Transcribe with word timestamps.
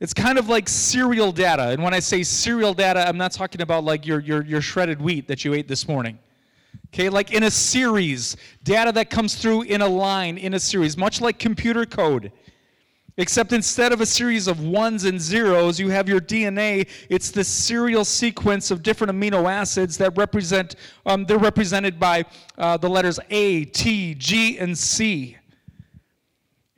It's 0.00 0.14
kind 0.14 0.38
of 0.38 0.48
like 0.48 0.66
serial 0.66 1.30
data. 1.30 1.68
And 1.68 1.82
when 1.82 1.92
I 1.92 1.98
say 1.98 2.22
serial 2.22 2.72
data, 2.72 3.06
I'm 3.06 3.18
not 3.18 3.32
talking 3.32 3.60
about 3.60 3.84
like 3.84 4.06
your, 4.06 4.20
your, 4.20 4.42
your 4.44 4.62
shredded 4.62 5.00
wheat 5.00 5.28
that 5.28 5.44
you 5.44 5.52
ate 5.52 5.68
this 5.68 5.86
morning. 5.86 6.18
Okay, 6.88 7.10
like 7.10 7.32
in 7.32 7.42
a 7.42 7.50
series, 7.50 8.36
data 8.64 8.92
that 8.92 9.10
comes 9.10 9.34
through 9.36 9.62
in 9.62 9.82
a 9.82 9.86
line, 9.86 10.38
in 10.38 10.54
a 10.54 10.58
series, 10.58 10.96
much 10.96 11.20
like 11.20 11.38
computer 11.38 11.84
code. 11.84 12.32
Except 13.16 13.52
instead 13.52 13.92
of 13.92 14.00
a 14.00 14.06
series 14.06 14.48
of 14.48 14.60
ones 14.60 15.04
and 15.04 15.20
zeros, 15.20 15.78
you 15.78 15.90
have 15.90 16.08
your 16.08 16.20
DNA. 16.20 16.88
It's 17.10 17.30
the 17.30 17.44
serial 17.44 18.04
sequence 18.04 18.70
of 18.70 18.82
different 18.82 19.12
amino 19.12 19.50
acids 19.50 19.98
that 19.98 20.16
represent, 20.16 20.76
um, 21.04 21.26
they're 21.26 21.38
represented 21.38 22.00
by 22.00 22.24
uh, 22.56 22.78
the 22.78 22.88
letters 22.88 23.20
A, 23.28 23.66
T, 23.66 24.14
G, 24.14 24.58
and 24.58 24.76
C. 24.76 25.36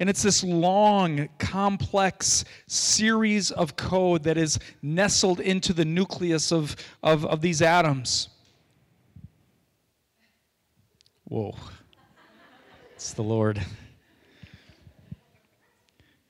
And 0.03 0.11
it's 0.11 0.25
this 0.25 0.43
long, 0.43 1.29
complex 1.39 2.45
series 2.67 3.53
of 3.53 3.77
code 3.77 4.25
that 4.25 4.37
is 4.37 4.59
nestled 4.83 5.39
into 5.39 5.73
the 5.73 5.85
nucleus 5.85 6.51
of, 6.51 6.75
of, 7.05 7.25
of 7.25 7.41
these 7.41 7.63
atoms. 7.63 8.29
Whoa. 11.23 11.55
It's 12.97 13.13
the 13.13 13.23
Lord. 13.23 13.65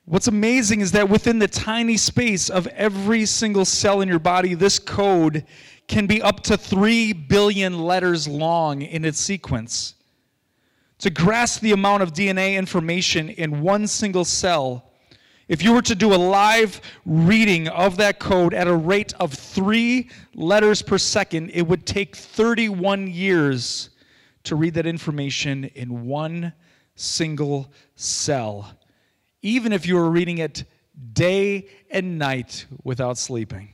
What's 0.05 0.27
amazing 0.27 0.81
is 0.81 0.91
that 0.91 1.09
within 1.09 1.39
the 1.39 1.47
tiny 1.47 1.97
space 1.97 2.51
of 2.51 2.67
every 2.67 3.25
single 3.25 3.65
cell 3.65 4.01
in 4.01 4.07
your 4.07 4.19
body, 4.19 4.53
this 4.53 4.77
code 4.77 5.47
can 5.87 6.05
be 6.05 6.21
up 6.21 6.41
to 6.41 6.57
3 6.57 7.11
billion 7.13 7.79
letters 7.79 8.27
long 8.27 8.83
in 8.83 9.03
its 9.03 9.17
sequence. 9.17 9.95
To 11.03 11.09
grasp 11.09 11.61
the 11.61 11.71
amount 11.71 12.03
of 12.03 12.13
DNA 12.13 12.55
information 12.55 13.29
in 13.29 13.61
one 13.61 13.87
single 13.87 14.25
cell, 14.25 14.89
if 15.47 15.63
you 15.63 15.73
were 15.73 15.81
to 15.83 15.95
do 15.95 16.13
a 16.13 16.15
live 16.15 16.81
reading 17.05 17.67
of 17.67 17.97
that 17.97 18.19
code 18.19 18.53
at 18.53 18.67
a 18.67 18.75
rate 18.75 19.13
of 19.19 19.33
three 19.33 20.09
letters 20.33 20.81
per 20.81 20.97
second, 20.97 21.51
it 21.53 21.63
would 21.63 21.85
take 21.85 22.15
31 22.15 23.07
years 23.07 23.91
to 24.43 24.55
read 24.55 24.73
that 24.73 24.85
information 24.85 25.65
in 25.65 26.05
one 26.05 26.53
single 26.95 27.71
cell 27.95 28.77
even 29.43 29.73
if 29.73 29.85
you 29.85 29.95
were 29.95 30.09
reading 30.09 30.39
it 30.39 30.63
day 31.11 31.67
and 31.91 32.17
night 32.17 32.65
without 32.83 33.17
sleeping. 33.17 33.69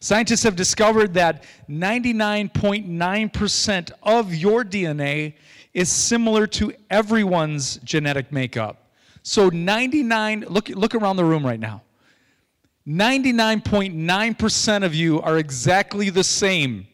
Scientists 0.00 0.44
have 0.44 0.54
discovered 0.54 1.12
that 1.14 1.42
99.9% 1.68 3.90
of 4.04 4.32
your 4.34 4.64
DNA 4.64 5.34
is 5.74 5.88
similar 5.88 6.46
to 6.46 6.72
everyone's 6.88 7.78
genetic 7.78 8.30
makeup. 8.30 8.92
So 9.22 9.48
99 9.48 10.44
look 10.48 10.68
look 10.68 10.94
around 10.94 11.16
the 11.16 11.24
room 11.24 11.44
right 11.44 11.58
now. 11.58 11.82
99.9% 12.86 14.84
of 14.84 14.94
you 14.94 15.20
are 15.20 15.36
exactly 15.36 16.10
the 16.10 16.22
same. 16.24 16.86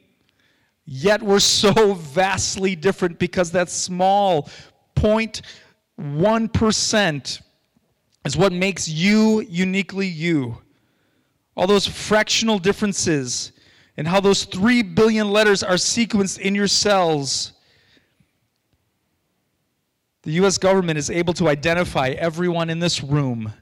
Yet 0.86 1.22
we're 1.22 1.38
so 1.38 1.94
vastly 1.94 2.74
different 2.74 3.20
because 3.20 3.52
that 3.52 3.70
small 3.70 4.50
0.1% 4.96 7.42
is 8.24 8.36
what 8.36 8.52
makes 8.52 8.88
you 8.88 9.42
uniquely 9.42 10.08
you. 10.08 10.58
All 11.56 11.66
those 11.66 11.86
fractional 11.86 12.58
differences 12.58 13.52
and 13.96 14.08
how 14.08 14.20
those 14.20 14.44
3 14.44 14.82
billion 14.82 15.30
letters 15.30 15.62
are 15.62 15.74
sequenced 15.74 16.38
in 16.38 16.54
your 16.54 16.66
cells. 16.66 17.52
The 20.22 20.32
US 20.32 20.58
government 20.58 20.98
is 20.98 21.10
able 21.10 21.34
to 21.34 21.48
identify 21.48 22.08
everyone 22.08 22.70
in 22.70 22.78
this 22.80 23.02
room, 23.02 23.52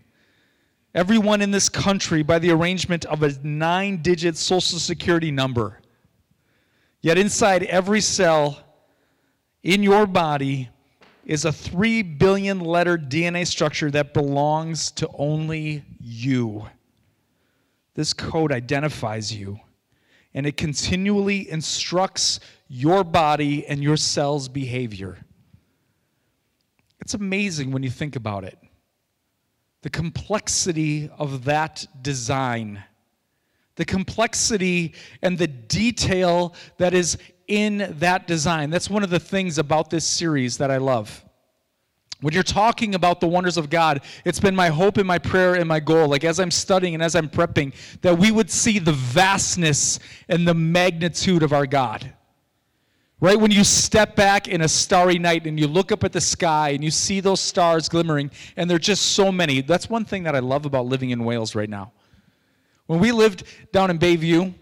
everyone 0.95 1.43
in 1.43 1.51
this 1.51 1.69
country, 1.69 2.23
by 2.23 2.39
the 2.39 2.51
arrangement 2.51 3.05
of 3.07 3.23
a 3.23 3.33
nine 3.43 4.01
digit 4.01 4.37
social 4.37 4.79
security 4.79 5.31
number. 5.31 5.81
Yet 7.03 7.19
inside 7.19 7.65
every 7.65 8.01
cell 8.01 8.63
in 9.63 9.83
your 9.83 10.07
body, 10.07 10.71
is 11.25 11.45
a 11.45 11.53
3 11.53 12.03
billion 12.03 12.61
letter 12.61 12.99
DNA 12.99 13.47
structure 13.47 13.91
that 13.91 14.13
belongs 14.13 14.91
to 14.93 15.09
only 15.15 15.85
you. 16.01 16.67
This 17.95 18.13
code 18.13 18.53
identifies 18.53 19.35
you, 19.35 19.61
and 20.33 20.47
it 20.47 20.57
continually 20.57 21.51
instructs 21.51 22.41
your 22.69 23.05
body 23.05 23.67
and 23.67 23.83
your 23.83 23.97
cell's 23.97 24.49
behavior. 24.49 25.19
It's 27.01 27.15
amazing 27.15 27.73
when 27.73 27.83
you 27.83 27.91
think 27.91 28.17
about 28.17 28.45
it. 28.45 28.59
The 29.83 29.91
complexity 29.91 31.11
of 31.19 31.45
that 31.45 31.87
design, 32.01 32.83
the 33.75 33.85
complexity 33.85 34.95
and 35.21 35.37
the 35.37 35.49
detail 35.49 36.55
that 36.79 36.95
is 36.95 37.19
in 37.49 37.97
that 37.99 38.27
design. 38.27 38.71
That's 38.71 38.89
one 38.89 39.03
of 39.03 39.11
the 39.11 39.21
things 39.21 39.59
about 39.59 39.91
this 39.91 40.07
series 40.07 40.59
that 40.59 40.71
I 40.71 40.79
love. 40.79 41.25
When 42.23 42.33
you're 42.33 42.45
talking 42.45 42.95
about 42.95 43.21
the 43.21 43.27
wonders 43.27 43.57
of 43.57 43.69
God, 43.69 44.01
it's 44.25 44.39
been 44.39 44.55
my 44.55 44.69
hope 44.69 44.97
and 44.97 45.07
my 45.07 45.19
prayer 45.19 45.57
and 45.57 45.69
my 45.69 45.81
goal, 45.81 46.09
like 46.09 46.23
as 46.23 46.39
I'm 46.39 46.53
studying 46.53 46.95
and 46.95 47.03
as 47.03 47.17
I'm 47.17 47.29
prepping, 47.29 47.75
that 48.01 48.17
we 48.17 48.31
would 48.31 48.49
see 48.49 48.79
the 48.79 48.93
vastness 48.93 49.99
and 50.29 50.47
the 50.47 50.55
magnitude 50.55 51.43
of 51.43 51.53
our 51.53 51.67
God. 51.67 52.15
Right? 53.21 53.39
When 53.39 53.51
you 53.51 53.65
step 53.65 54.15
back 54.15 54.47
in 54.47 54.63
a 54.63 54.69
starry 54.69 55.19
night 55.19 55.47
and 55.47 55.59
you 55.59 55.67
look 55.67 55.91
up 55.91 56.05
at 56.05 56.13
the 56.13 56.21
sky 56.21 56.71
and 56.71 56.83
you 56.83 56.93
see 56.93 57.19
those 57.19 57.41
stars 57.41 57.89
glimmering, 57.89 58.31
and 58.57 58.71
there 58.71 58.77
are 58.77 58.81
just 58.81 59.13
so 59.13 59.33
many. 59.33 59.61
That's 59.61 59.91
one 59.91 60.05
thing 60.05 60.23
that 60.23 60.37
I 60.37 60.41
love 60.41 60.65
about 60.65 60.87
living 60.87 61.11
in 61.11 61.25
Wales 61.25 61.57
right 61.57 61.71
now. 61.71 61.93
When 62.87 63.01
we 63.01 63.11
lived 63.11 63.45
down 63.73 63.91
in 63.91 63.99
Bayview, 63.99 64.55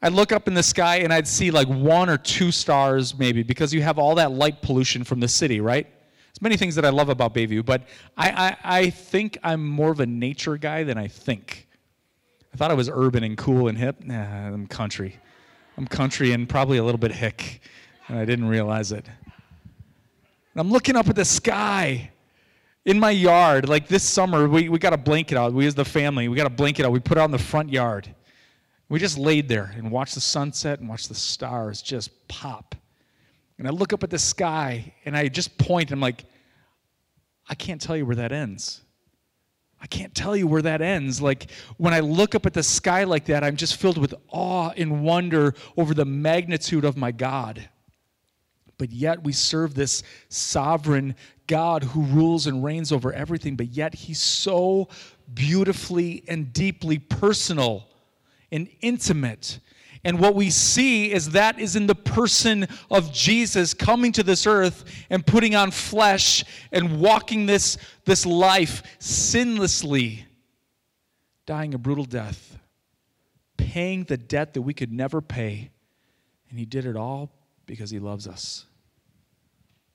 I'd 0.00 0.12
look 0.12 0.30
up 0.30 0.46
in 0.46 0.54
the 0.54 0.62
sky 0.62 0.98
and 0.98 1.12
I'd 1.12 1.26
see 1.26 1.50
like 1.50 1.66
one 1.66 2.08
or 2.08 2.18
two 2.18 2.52
stars, 2.52 3.18
maybe, 3.18 3.42
because 3.42 3.74
you 3.74 3.82
have 3.82 3.98
all 3.98 4.14
that 4.16 4.30
light 4.30 4.62
pollution 4.62 5.02
from 5.02 5.18
the 5.18 5.28
city, 5.28 5.60
right? 5.60 5.88
There's 6.34 6.42
many 6.42 6.56
things 6.56 6.74
that 6.74 6.84
I 6.84 6.88
love 6.88 7.10
about 7.10 7.32
Bayview, 7.32 7.64
but 7.64 7.84
I, 8.16 8.30
I, 8.64 8.78
I 8.78 8.90
think 8.90 9.38
I'm 9.44 9.64
more 9.64 9.92
of 9.92 10.00
a 10.00 10.06
nature 10.06 10.56
guy 10.56 10.82
than 10.82 10.98
I 10.98 11.06
think. 11.06 11.68
I 12.52 12.56
thought 12.56 12.72
I 12.72 12.74
was 12.74 12.90
urban 12.92 13.22
and 13.22 13.38
cool 13.38 13.68
and 13.68 13.78
hip. 13.78 14.02
Nah, 14.02 14.48
I'm 14.48 14.66
country. 14.66 15.16
I'm 15.78 15.86
country 15.86 16.32
and 16.32 16.48
probably 16.48 16.78
a 16.78 16.82
little 16.82 16.98
bit 16.98 17.12
hick, 17.12 17.60
and 18.08 18.18
I 18.18 18.24
didn't 18.24 18.48
realize 18.48 18.90
it. 18.90 19.06
And 19.06 20.60
I'm 20.60 20.72
looking 20.72 20.96
up 20.96 21.08
at 21.08 21.14
the 21.14 21.24
sky 21.24 22.10
in 22.84 22.98
my 22.98 23.10
yard. 23.10 23.68
Like 23.68 23.86
this 23.86 24.02
summer, 24.02 24.48
we, 24.48 24.68
we 24.68 24.80
got 24.80 24.92
a 24.92 24.96
blanket 24.98 25.38
out. 25.38 25.52
We 25.52 25.68
as 25.68 25.76
the 25.76 25.84
family, 25.84 26.26
we 26.26 26.36
got 26.36 26.48
a 26.48 26.50
blanket 26.50 26.84
out. 26.84 26.90
We 26.90 26.98
put 26.98 27.16
it 27.16 27.20
out 27.20 27.26
in 27.26 27.30
the 27.30 27.38
front 27.38 27.70
yard. 27.70 28.12
We 28.88 28.98
just 28.98 29.18
laid 29.18 29.48
there 29.48 29.72
and 29.76 29.88
watched 29.88 30.16
the 30.16 30.20
sunset 30.20 30.80
and 30.80 30.88
watched 30.88 31.08
the 31.08 31.14
stars 31.14 31.80
just 31.80 32.26
pop. 32.26 32.74
And 33.58 33.68
I 33.68 33.70
look 33.70 33.92
up 33.92 34.02
at 34.02 34.10
the 34.10 34.18
sky 34.18 34.94
and 35.04 35.16
I 35.16 35.28
just 35.28 35.56
point. 35.58 35.92
I'm 35.92 36.00
like, 36.00 36.24
I 37.48 37.54
can't 37.54 37.80
tell 37.80 37.96
you 37.96 38.06
where 38.06 38.16
that 38.16 38.32
ends. 38.32 38.80
I 39.80 39.86
can't 39.86 40.14
tell 40.14 40.34
you 40.34 40.46
where 40.46 40.62
that 40.62 40.80
ends. 40.80 41.20
Like 41.20 41.50
when 41.76 41.92
I 41.92 42.00
look 42.00 42.34
up 42.34 42.46
at 42.46 42.54
the 42.54 42.62
sky 42.62 43.04
like 43.04 43.26
that, 43.26 43.44
I'm 43.44 43.56
just 43.56 43.76
filled 43.76 43.98
with 43.98 44.14
awe 44.28 44.70
and 44.76 45.04
wonder 45.04 45.54
over 45.76 45.92
the 45.92 46.06
magnitude 46.06 46.84
of 46.84 46.96
my 46.96 47.12
God. 47.12 47.68
But 48.78 48.90
yet 48.90 49.22
we 49.22 49.32
serve 49.32 49.74
this 49.74 50.02
sovereign 50.30 51.14
God 51.46 51.84
who 51.84 52.02
rules 52.02 52.46
and 52.46 52.64
reigns 52.64 52.92
over 52.92 53.12
everything, 53.12 53.56
but 53.56 53.68
yet 53.68 53.94
he's 53.94 54.20
so 54.20 54.88
beautifully 55.32 56.24
and 56.26 56.52
deeply 56.52 56.98
personal 56.98 57.86
and 58.50 58.68
intimate. 58.80 59.60
And 60.04 60.20
what 60.20 60.34
we 60.34 60.50
see 60.50 61.10
is 61.10 61.30
that 61.30 61.58
is 61.58 61.76
in 61.76 61.86
the 61.86 61.94
person 61.94 62.68
of 62.90 63.12
Jesus 63.12 63.72
coming 63.72 64.12
to 64.12 64.22
this 64.22 64.46
earth 64.46 64.84
and 65.08 65.26
putting 65.26 65.54
on 65.54 65.70
flesh 65.70 66.44
and 66.70 67.00
walking 67.00 67.46
this, 67.46 67.78
this 68.04 68.26
life 68.26 68.82
sinlessly, 68.98 70.24
dying 71.46 71.72
a 71.72 71.78
brutal 71.78 72.04
death, 72.04 72.58
paying 73.56 74.04
the 74.04 74.18
debt 74.18 74.54
that 74.54 74.62
we 74.62 74.74
could 74.74 74.92
never 74.92 75.22
pay. 75.22 75.70
And 76.50 76.58
he 76.58 76.66
did 76.66 76.84
it 76.84 76.96
all 76.96 77.30
because 77.66 77.90
he 77.90 77.98
loves 77.98 78.28
us. 78.28 78.66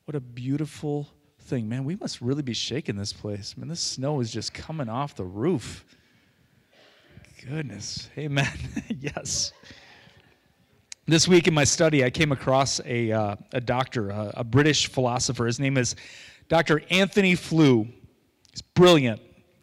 What 0.06 0.16
a 0.16 0.20
beautiful 0.20 1.08
thing. 1.42 1.70
Man, 1.70 1.84
we 1.86 1.96
must 1.96 2.20
really 2.20 2.42
be 2.42 2.54
shaking 2.54 2.96
this 2.96 3.14
place. 3.14 3.56
Man, 3.56 3.68
this 3.68 3.80
snow 3.80 4.22
is 4.22 4.32
just 4.32 4.56
coming 4.56 4.90
off 4.90 5.16
the 5.16 5.24
roof 5.24 5.86
goodness. 7.48 8.10
Amen. 8.18 8.48
yes. 9.00 9.54
This 11.10 11.28
week 11.28 11.48
in 11.48 11.56
my 11.56 11.64
study, 11.64 12.06
I 12.06 12.12
came 12.12 12.32
across 12.32 12.80
a, 12.86 13.12
uh, 13.12 13.36
a 13.52 13.60
doctor, 13.60 14.12
a, 14.12 14.32
a, 14.38 14.44
British 14.44 14.92
philosopher. 14.92 15.48
His 15.48 15.60
name 15.60 15.76
is 15.76 15.96
Dr. 16.50 16.84
Anthony 16.92 17.34
Flew. 17.34 17.88
He's 18.52 18.62
brilliant. 18.62 19.20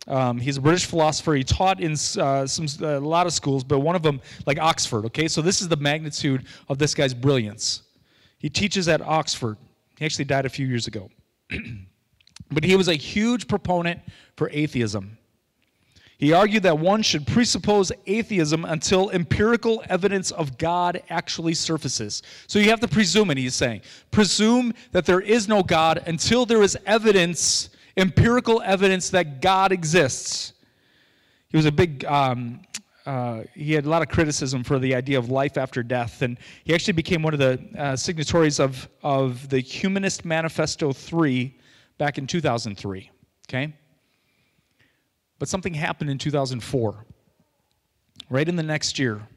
Um, 0.09 0.39
he's 0.39 0.57
a 0.57 0.61
British 0.61 0.87
philosopher. 0.87 1.35
He 1.35 1.45
taught 1.45 1.79
in 1.81 1.93
uh, 1.93 2.49
some, 2.49 2.67
a 2.81 2.99
lot 2.99 3.29
of 3.29 3.33
schools, 3.33 3.63
but 3.63 3.79
one 3.79 3.95
of 3.95 4.03
them, 4.03 4.21
like 4.45 4.59
Oxford, 4.59 5.05
okay? 5.05 5.29
So 5.29 5.41
this 5.41 5.61
is 5.61 5.69
the 5.69 5.77
magnitude 5.77 6.47
of 6.69 6.79
this 6.79 6.97
guy's 6.97 7.15
brilliance. 7.15 7.83
He 8.39 8.51
teaches 8.51 8.89
at 8.89 9.01
Oxford. 9.01 9.57
He 10.01 10.05
actually 10.05 10.25
died 10.25 10.47
a 10.47 10.49
few 10.49 10.67
years 10.67 10.89
ago. 10.89 11.09
but 12.51 12.65
he 12.65 12.75
was 12.75 12.89
a 12.89 12.95
huge 12.95 13.47
proponent 13.47 14.01
for 14.37 14.51
atheism. 14.53 15.17
He 16.19 16.33
argued 16.33 16.63
that 16.63 16.79
one 16.79 17.03
should 17.03 17.27
presuppose 17.27 17.93
atheism 18.07 18.65
until 18.65 19.11
empirical 19.11 19.83
evidence 19.89 20.31
of 20.31 20.57
God 20.57 21.03
actually 21.11 21.53
surfaces. 21.53 22.23
So 22.47 22.59
you 22.59 22.71
have 22.71 22.81
to 22.81 22.89
presume 22.89 23.31
it, 23.31 23.37
he's 23.37 23.55
saying. 23.55 23.83
Presume 24.11 24.73
that 24.93 25.05
there 25.05 25.21
is 25.21 25.47
no 25.47 25.63
God 25.63 26.03
until 26.07 26.47
there 26.47 26.63
is 26.63 26.77
evidence, 26.87 27.69
empirical 27.99 28.63
evidence 28.63 29.11
that 29.11 29.43
God 29.43 29.73
exists. 29.73 30.55
He 31.51 31.59
was 31.59 31.67
a 31.67 31.73
big, 31.73 32.07
um, 32.07 32.63
uh, 33.05 33.43
he 33.55 33.75
had 33.75 33.85
a 33.85 33.89
lot 33.91 34.01
of 34.01 34.09
criticism 34.09 34.65
for 34.65 34.79
the 34.79 34.95
idea 34.95 35.19
of 35.19 35.29
life 35.29 35.59
after 35.59 35.83
death, 35.83 36.23
and 36.23 36.39
he 36.65 36.75
actually 36.75 36.95
became 36.95 37.23
one 37.23 37.35
of 37.35 37.41
the 37.41 37.61
uh, 37.77 37.95
signatories 37.95 38.59
of, 38.59 38.89
of 39.03 39.51
the 39.51 39.61
Humanist 39.61 40.25
Manifesto 40.25 40.95
3 40.95 41.55
back 41.99 42.17
in 42.17 42.27
2003. 42.27 43.11
Okay? 43.49 43.75
But 45.39 45.49
something 45.49 45.75
happened 45.75 46.11
in 46.11 46.19
2004, 46.19 47.05
right 48.31 48.49
in 48.49 48.57
the 48.57 48.63
next 48.63 48.99
year. 48.99 49.29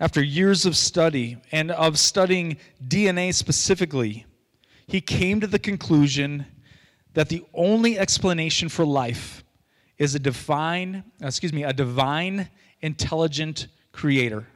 After 0.00 0.22
years 0.22 0.66
of 0.66 0.76
study 0.76 1.36
and 1.52 1.70
of 1.70 1.98
studying 1.98 2.56
DNA 2.86 3.32
specifically, 3.32 4.26
he 4.86 5.00
came 5.00 5.40
to 5.40 5.46
the 5.46 5.60
conclusion 5.60 6.46
that 7.14 7.28
the 7.28 7.44
only 7.54 7.98
explanation 7.98 8.68
for 8.68 8.84
life 8.84 9.44
is 9.98 10.14
a 10.14 10.18
divine, 10.18 11.04
excuse 11.20 11.52
me, 11.52 11.62
a 11.62 11.72
divine 11.72 12.48
intelligent 12.80 13.68
creator. 13.92 14.46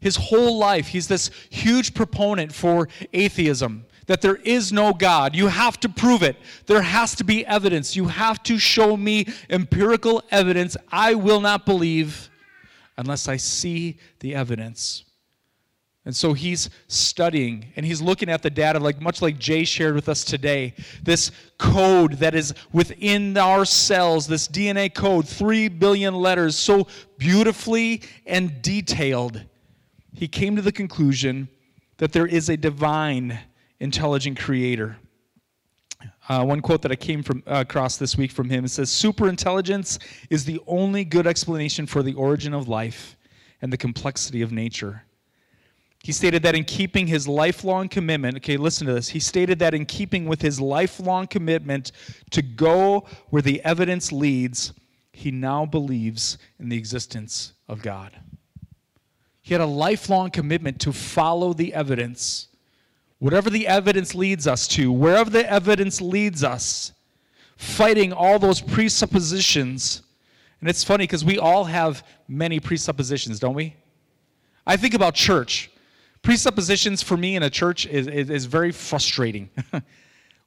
His 0.00 0.16
whole 0.16 0.58
life, 0.58 0.88
he's 0.88 1.06
this 1.06 1.30
huge 1.50 1.94
proponent 1.94 2.52
for 2.52 2.88
atheism 3.12 3.84
that 4.06 4.20
there 4.20 4.36
is 4.36 4.72
no 4.72 4.92
God. 4.92 5.34
You 5.34 5.48
have 5.48 5.78
to 5.80 5.88
prove 5.88 6.22
it. 6.22 6.36
There 6.66 6.82
has 6.82 7.14
to 7.16 7.24
be 7.24 7.46
evidence. 7.46 7.96
You 7.96 8.06
have 8.06 8.42
to 8.44 8.58
show 8.58 8.96
me 8.96 9.26
empirical 9.48 10.22
evidence. 10.30 10.76
I 10.90 11.14
will 11.14 11.40
not 11.40 11.66
believe 11.66 12.30
unless 12.96 13.28
I 13.28 13.36
see 13.36 13.98
the 14.20 14.34
evidence. 14.34 15.04
And 16.04 16.14
so 16.14 16.32
he's 16.32 16.68
studying 16.88 17.66
and 17.76 17.86
he's 17.86 18.02
looking 18.02 18.28
at 18.28 18.42
the 18.42 18.50
data, 18.50 18.80
like 18.80 19.00
much 19.00 19.22
like 19.22 19.38
Jay 19.38 19.64
shared 19.64 19.94
with 19.94 20.08
us 20.08 20.24
today. 20.24 20.74
This 21.00 21.30
code 21.58 22.14
that 22.14 22.34
is 22.34 22.54
within 22.72 23.36
our 23.36 23.64
cells, 23.64 24.26
this 24.26 24.48
DNA 24.48 24.92
code, 24.92 25.28
three 25.28 25.68
billion 25.68 26.14
letters, 26.14 26.58
so 26.58 26.88
beautifully 27.18 28.02
and 28.26 28.60
detailed. 28.62 29.44
He 30.12 30.26
came 30.26 30.56
to 30.56 30.62
the 30.62 30.72
conclusion 30.72 31.48
that 31.98 32.12
there 32.12 32.26
is 32.26 32.48
a 32.48 32.56
divine 32.56 33.38
intelligent 33.82 34.38
creator. 34.38 34.96
Uh, 36.28 36.44
one 36.44 36.60
quote 36.60 36.82
that 36.82 36.92
I 36.92 36.96
came 36.96 37.22
from 37.22 37.42
uh, 37.46 37.64
across 37.66 37.96
this 37.96 38.16
week 38.16 38.30
from 38.30 38.48
him 38.48 38.64
it 38.64 38.68
says, 38.70 38.90
"Superintelligence 38.90 39.98
is 40.30 40.44
the 40.44 40.60
only 40.66 41.04
good 41.04 41.26
explanation 41.26 41.86
for 41.86 42.02
the 42.02 42.14
origin 42.14 42.54
of 42.54 42.68
life 42.68 43.16
and 43.60 43.72
the 43.72 43.76
complexity 43.76 44.40
of 44.40 44.52
nature." 44.52 45.04
He 46.02 46.12
stated 46.12 46.42
that 46.42 46.56
in 46.56 46.64
keeping 46.64 47.06
his 47.06 47.28
lifelong 47.28 47.88
commitment, 47.88 48.36
okay, 48.38 48.56
listen 48.56 48.86
to 48.88 48.92
this. 48.92 49.08
He 49.08 49.20
stated 49.20 49.60
that 49.60 49.74
in 49.74 49.86
keeping 49.86 50.26
with 50.26 50.42
his 50.42 50.60
lifelong 50.60 51.28
commitment 51.28 51.92
to 52.30 52.42
go 52.42 53.04
where 53.30 53.42
the 53.42 53.62
evidence 53.62 54.10
leads, 54.10 54.72
he 55.12 55.30
now 55.30 55.64
believes 55.64 56.38
in 56.58 56.68
the 56.68 56.76
existence 56.76 57.52
of 57.68 57.82
God. 57.82 58.12
He 59.42 59.54
had 59.54 59.60
a 59.60 59.66
lifelong 59.66 60.30
commitment 60.30 60.80
to 60.80 60.92
follow 60.92 61.52
the 61.52 61.72
evidence 61.74 62.48
Whatever 63.22 63.50
the 63.50 63.68
evidence 63.68 64.16
leads 64.16 64.48
us 64.48 64.66
to, 64.66 64.90
wherever 64.90 65.30
the 65.30 65.48
evidence 65.48 66.00
leads 66.00 66.42
us, 66.42 66.92
fighting 67.56 68.12
all 68.12 68.40
those 68.40 68.60
presuppositions. 68.60 70.02
And 70.58 70.68
it's 70.68 70.82
funny 70.82 71.04
because 71.04 71.24
we 71.24 71.38
all 71.38 71.62
have 71.62 72.04
many 72.26 72.58
presuppositions, 72.58 73.38
don't 73.38 73.54
we? 73.54 73.76
I 74.66 74.76
think 74.76 74.94
about 74.94 75.14
church. 75.14 75.70
Presuppositions 76.22 77.00
for 77.00 77.16
me 77.16 77.36
in 77.36 77.44
a 77.44 77.50
church 77.50 77.86
is, 77.86 78.08
is, 78.08 78.28
is 78.28 78.46
very 78.46 78.72
frustrating. 78.72 79.50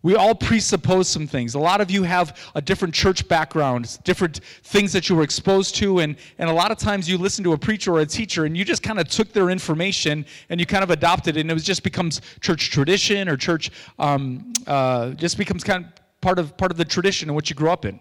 We 0.05 0.13
all 0.13 0.35
presuppose 0.35 1.09
some 1.09 1.25
things. 1.25 1.55
A 1.55 1.59
lot 1.59 1.81
of 1.81 1.89
you 1.89 2.03
have 2.03 2.37
a 2.53 2.61
different 2.61 2.93
church 2.93 3.27
background, 3.27 3.97
different 4.03 4.41
things 4.61 4.93
that 4.93 5.09
you 5.09 5.15
were 5.15 5.23
exposed 5.23 5.73
to, 5.77 5.97
and, 5.97 6.15
and 6.37 6.47
a 6.47 6.53
lot 6.53 6.69
of 6.69 6.77
times 6.77 7.09
you 7.09 7.17
listen 7.17 7.43
to 7.43 7.53
a 7.53 7.57
preacher 7.57 7.91
or 7.91 8.01
a 8.01 8.05
teacher 8.05 8.45
and 8.45 8.55
you 8.55 8.63
just 8.63 8.83
kind 8.83 8.99
of 8.99 9.07
took 9.07 9.33
their 9.33 9.49
information 9.49 10.23
and 10.49 10.59
you 10.59 10.67
kind 10.67 10.83
of 10.83 10.91
adopted 10.91 11.37
it, 11.37 11.41
and 11.41 11.49
it 11.49 11.57
just 11.63 11.81
becomes 11.81 12.21
church 12.39 12.69
tradition 12.69 13.27
or 13.27 13.35
church, 13.35 13.71
um, 13.97 14.53
uh, 14.67 15.09
just 15.13 15.39
becomes 15.39 15.63
kind 15.63 15.85
of 15.85 15.91
part 16.21 16.37
of, 16.37 16.55
part 16.55 16.69
of 16.69 16.77
the 16.77 16.85
tradition 16.85 17.27
and 17.27 17.35
what 17.35 17.49
you 17.49 17.55
grew 17.55 17.71
up 17.71 17.83
in. 17.83 17.99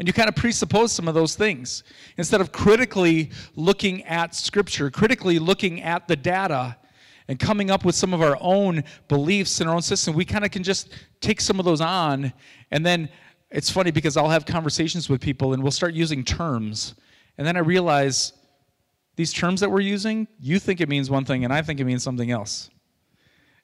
And 0.00 0.08
you 0.08 0.12
kind 0.12 0.28
of 0.28 0.34
presuppose 0.34 0.90
some 0.90 1.06
of 1.06 1.14
those 1.14 1.36
things. 1.36 1.84
Instead 2.16 2.40
of 2.40 2.50
critically 2.50 3.30
looking 3.54 4.02
at 4.06 4.34
Scripture, 4.34 4.90
critically 4.90 5.38
looking 5.38 5.82
at 5.82 6.08
the 6.08 6.16
data, 6.16 6.76
and 7.30 7.38
coming 7.38 7.70
up 7.70 7.84
with 7.84 7.94
some 7.94 8.12
of 8.12 8.22
our 8.22 8.36
own 8.40 8.82
beliefs 9.06 9.60
in 9.60 9.68
our 9.68 9.74
own 9.76 9.82
system, 9.82 10.16
we 10.16 10.24
kind 10.24 10.44
of 10.44 10.50
can 10.50 10.64
just 10.64 10.88
take 11.20 11.40
some 11.40 11.60
of 11.60 11.64
those 11.64 11.80
on. 11.80 12.32
And 12.72 12.84
then 12.84 13.08
it's 13.50 13.70
funny 13.70 13.92
because 13.92 14.16
I'll 14.16 14.28
have 14.28 14.44
conversations 14.44 15.08
with 15.08 15.20
people 15.20 15.52
and 15.52 15.62
we'll 15.62 15.70
start 15.70 15.94
using 15.94 16.24
terms. 16.24 16.96
And 17.38 17.46
then 17.46 17.56
I 17.56 17.60
realize 17.60 18.32
these 19.14 19.32
terms 19.32 19.60
that 19.60 19.70
we're 19.70 19.78
using, 19.78 20.26
you 20.40 20.58
think 20.58 20.80
it 20.80 20.88
means 20.88 21.08
one 21.08 21.24
thing 21.24 21.44
and 21.44 21.52
I 21.52 21.62
think 21.62 21.78
it 21.78 21.84
means 21.84 22.02
something 22.02 22.32
else. 22.32 22.68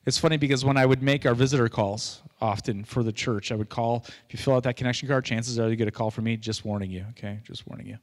It's 0.07 0.17
funny 0.17 0.37
because 0.37 0.65
when 0.65 0.77
I 0.77 0.87
would 0.87 1.03
make 1.03 1.27
our 1.27 1.35
visitor 1.35 1.69
calls 1.69 2.23
often 2.41 2.85
for 2.85 3.03
the 3.03 3.11
church, 3.11 3.51
I 3.51 3.57
would 3.57 3.69
call, 3.69 4.05
if 4.07 4.27
you 4.29 4.39
fill 4.39 4.55
out 4.55 4.63
that 4.63 4.77
connection 4.77 5.09
card, 5.09 5.25
chances 5.25 5.59
are 5.59 5.69
you 5.69 5.75
get 5.75 5.89
a 5.89 5.91
call 5.91 6.13
from 6.13 6.23
me, 6.23 6.37
just 6.37 6.65
warning 6.65 6.93
you, 6.93 7.05
okay? 7.19 7.41
Just 7.43 7.67
warning 7.67 7.89
you. 7.89 7.99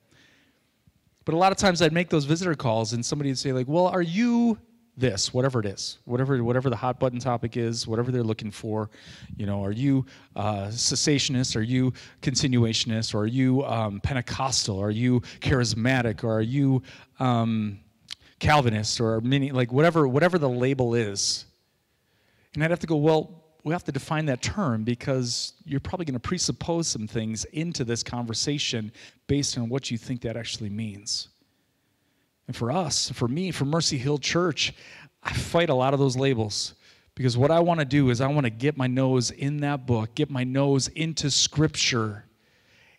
But 1.24 1.36
a 1.36 1.38
lot 1.38 1.54
of 1.54 1.58
times 1.58 1.82
I'd 1.82 1.94
make 1.94 2.10
those 2.10 2.26
visitor 2.26 2.54
calls 2.54 2.92
and 2.92 3.06
somebody 3.06 3.30
would 3.30 3.40
say, 3.40 3.54
like, 3.54 3.70
well, 3.70 3.88
are 3.88 4.02
you 4.02 4.58
this, 4.96 5.34
whatever 5.34 5.60
it 5.60 5.66
is, 5.66 5.98
whatever 6.06 6.44
whatever 6.44 6.70
the 6.70 6.76
hot 6.76 7.00
button 7.00 7.20
topic 7.20 7.58
is, 7.58 7.88
whatever 7.88 8.12
they're 8.12 8.24
looking 8.24 8.52
for. 8.52 8.90
You 9.36 9.46
know, 9.46 9.64
are 9.64 9.72
you 9.72 10.06
uh, 10.36 10.68
cessationist? 10.68 11.56
Are 11.56 11.62
you 11.62 11.94
continuationist? 12.22 13.16
Or 13.16 13.20
are 13.20 13.28
you 13.28 13.64
um, 13.66 14.00
Pentecostal? 14.02 14.80
Are 14.80 14.92
you 14.92 15.22
charismatic? 15.40 16.24
Or 16.24 16.38
are 16.38 16.42
you 16.42 16.84
um, 17.20 17.80
Calvinist? 18.40 19.02
Or 19.02 19.20
many 19.22 19.52
like 19.52 19.72
whatever 19.72 20.08
whatever 20.08 20.38
the 20.38 20.50
label 20.50 20.94
is. 20.94 21.46
And 22.54 22.64
I'd 22.64 22.70
have 22.70 22.80
to 22.80 22.88
go, 22.88 22.98
well, 22.98 23.44
we 23.64 23.74
have 23.74 23.84
to 23.86 23.92
define 23.92 24.26
that 24.28 24.42
term 24.42 24.84
because 24.84 25.54
you're 25.66 25.80
probably 25.80 26.06
going 26.06 26.14
to 26.14 26.20
presuppose 26.20 26.88
some 26.88 27.08
things 27.08 27.46
into 27.46 27.84
this 27.84 28.04
conversation 28.04 28.92
based 29.28 29.58
on 29.58 29.70
what 29.70 29.90
you 29.90 29.98
think 29.98 30.22
that 30.22 30.36
actually 30.36 30.70
means. 30.70 31.30
And 32.48 32.56
for 32.56 32.72
us, 32.72 33.10
for 33.12 33.28
me, 33.28 33.52
for 33.52 33.66
Mercy 33.66 33.98
Hill 33.98 34.18
Church, 34.18 34.74
I 35.24 35.34
fight 35.34 35.70
a 35.70 35.74
lot 35.74 35.94
of 35.94 36.00
those 36.00 36.18
labels 36.18 36.76
because 37.16 37.38
what 37.38 37.52
I 37.52 37.60
want 37.60 37.80
to 37.80 37.86
do 37.86 38.10
is 38.10 38.22
I 38.22 38.28
want 38.28 38.46
to 38.46 38.50
get 38.50 38.76
my 38.76 38.88
nose 38.88 39.32
in 39.32 39.58
that 39.58 39.86
book, 39.86 40.16
get 40.16 40.30
my 40.30 40.44
nose 40.44 40.88
into 40.90 41.30
Scripture, 41.32 42.26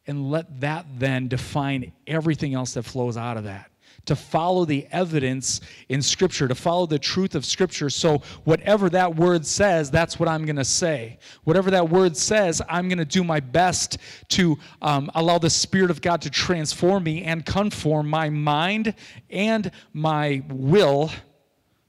and 0.07 0.31
let 0.31 0.61
that 0.61 0.87
then 0.99 1.29
define 1.29 1.93
everything 2.07 2.55
else 2.55 2.75
that 2.75 2.85
flows 2.85 3.17
out 3.17 3.37
of 3.37 3.45
that 3.45 3.71
to 4.07 4.17
follow 4.17 4.65
the 4.65 4.87
evidence 4.91 5.61
in 5.89 6.03
Scripture, 6.03 6.49
to 6.49 6.55
follow 6.55 6.87
the 6.87 6.99
truth 6.99 7.35
of 7.35 7.45
Scripture. 7.45 7.91
So, 7.91 8.19
whatever 8.45 8.91
that 8.91 9.17
word 9.17 9.47
says, 9.47 9.91
that's 9.91 10.19
what 10.19 10.29
I'm 10.29 10.45
going 10.45 10.57
to 10.57 10.65
say. 10.65 11.19
Whatever 11.45 11.71
that 11.71 11.89
word 11.89 12.17
says, 12.17 12.61
I'm 12.69 12.89
going 12.89 12.99
to 12.99 13.05
do 13.05 13.25
my 13.25 13.41
best 13.41 13.99
to 14.31 14.59
um, 14.83 15.11
allow 15.15 15.39
the 15.39 15.51
Spirit 15.51 15.91
of 15.91 16.01
God 16.01 16.23
to 16.23 16.31
transform 16.31 17.05
me 17.05 17.23
and 17.25 17.45
conform 17.45 18.09
my 18.09 18.29
mind 18.29 18.95
and 19.31 19.71
my 19.93 20.43
will 20.49 21.11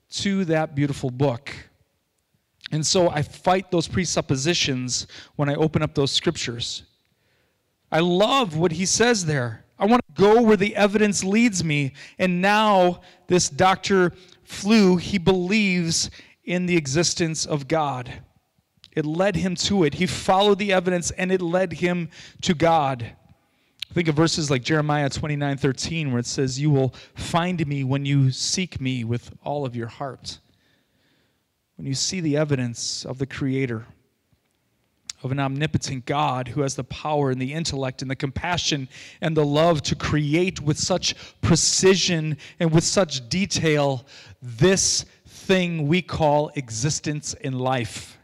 to 0.10 0.46
that 0.46 0.76
beautiful 0.76 1.10
book. 1.10 1.54
And 2.72 2.86
so 2.86 3.10
I 3.10 3.22
fight 3.22 3.70
those 3.70 3.88
presuppositions 3.88 5.08
when 5.36 5.50
I 5.50 5.56
open 5.56 5.82
up 5.82 5.94
those 5.94 6.12
scriptures. 6.12 6.84
I 7.92 8.00
love 8.00 8.58
what 8.58 8.72
he 8.72 8.86
says 8.86 9.26
there. 9.26 9.65
Go 10.16 10.42
where 10.42 10.58
the 10.58 10.76
evidence 10.76 11.24
leads 11.24 11.64
me. 11.64 11.94
And 12.18 12.42
now, 12.42 13.02
this 13.28 13.50
Dr. 13.50 14.14
Flew, 14.44 14.98
he 14.98 15.18
believes 15.18 16.10
in 16.44 16.66
the 16.66 16.78
existence 16.78 17.46
of 17.46 17.68
God. 17.68 18.22
It 18.96 19.06
led 19.06 19.36
him 19.36 19.56
to 19.56 19.84
it. 19.84 19.96
He 19.96 20.06
followed 20.06 20.58
the 20.58 20.72
evidence 20.72 21.12
and 21.12 21.32
it 21.32 21.42
led 21.42 21.74
him 21.74 22.10
to 22.42 22.54
God. 22.54 23.12
Think 23.94 24.08
of 24.08 24.16
verses 24.16 24.50
like 24.50 24.64
Jeremiah 24.64 25.10
29 25.10 25.58
13, 25.58 26.12
where 26.12 26.20
it 26.20 26.26
says, 26.26 26.60
You 26.60 26.70
will 26.70 26.94
find 27.16 27.66
me 27.68 27.84
when 27.84 28.06
you 28.06 28.32
seek 28.32 28.80
me 28.82 29.04
with 29.04 29.32
all 29.44 29.66
of 29.66 29.76
your 29.76 29.88
heart. 29.88 30.40
When 31.76 31.86
you 31.86 31.94
see 31.94 32.22
the 32.22 32.38
evidence 32.38 33.06
of 33.06 33.20
the 33.20 33.26
Creator 33.26 33.86
of 35.24 35.32
an 35.32 35.40
omnipotent 35.40 36.06
God 36.06 36.50
who 36.50 36.62
has 36.62 36.76
the 36.76 36.84
power 36.84 37.32
and 37.32 37.42
the 37.42 37.54
intellect 37.54 38.02
and 38.02 38.12
the 38.12 38.16
compassion 38.16 38.88
and 39.22 39.36
the 39.36 39.46
love 39.46 39.82
to 39.84 39.96
create 39.96 40.62
with 40.62 40.78
such 40.78 41.16
precision 41.42 42.38
and 42.60 42.72
with 42.72 42.84
such 42.84 43.28
detail 43.30 44.06
this 44.42 45.06
thing 45.26 45.88
we 45.88 46.02
call 46.02 46.52
existence 46.56 47.34
in 47.34 47.58
life. 47.58 48.18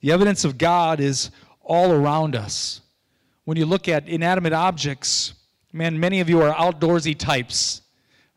The 0.00 0.12
evidence 0.12 0.44
of 0.44 0.58
God 0.58 1.00
is 1.00 1.30
all 1.62 1.92
around 1.92 2.36
us. 2.36 2.80
When 3.44 3.56
you 3.56 3.66
look 3.66 3.88
at 3.88 4.08
inanimate 4.08 4.52
objects, 4.52 5.34
man, 5.72 5.98
many 5.98 6.20
of 6.20 6.30
you 6.30 6.40
are 6.42 6.54
outdoorsy 6.54 7.18
types, 7.18 7.82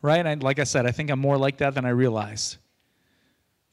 right? 0.02 0.42
Like 0.42 0.58
I 0.58 0.64
said, 0.64 0.86
I 0.86 0.90
think 0.90 1.10
I'm 1.10 1.18
more 1.18 1.38
like 1.38 1.58
that 1.58 1.74
than 1.74 1.84
I 1.84 1.90
realized. 1.90 2.56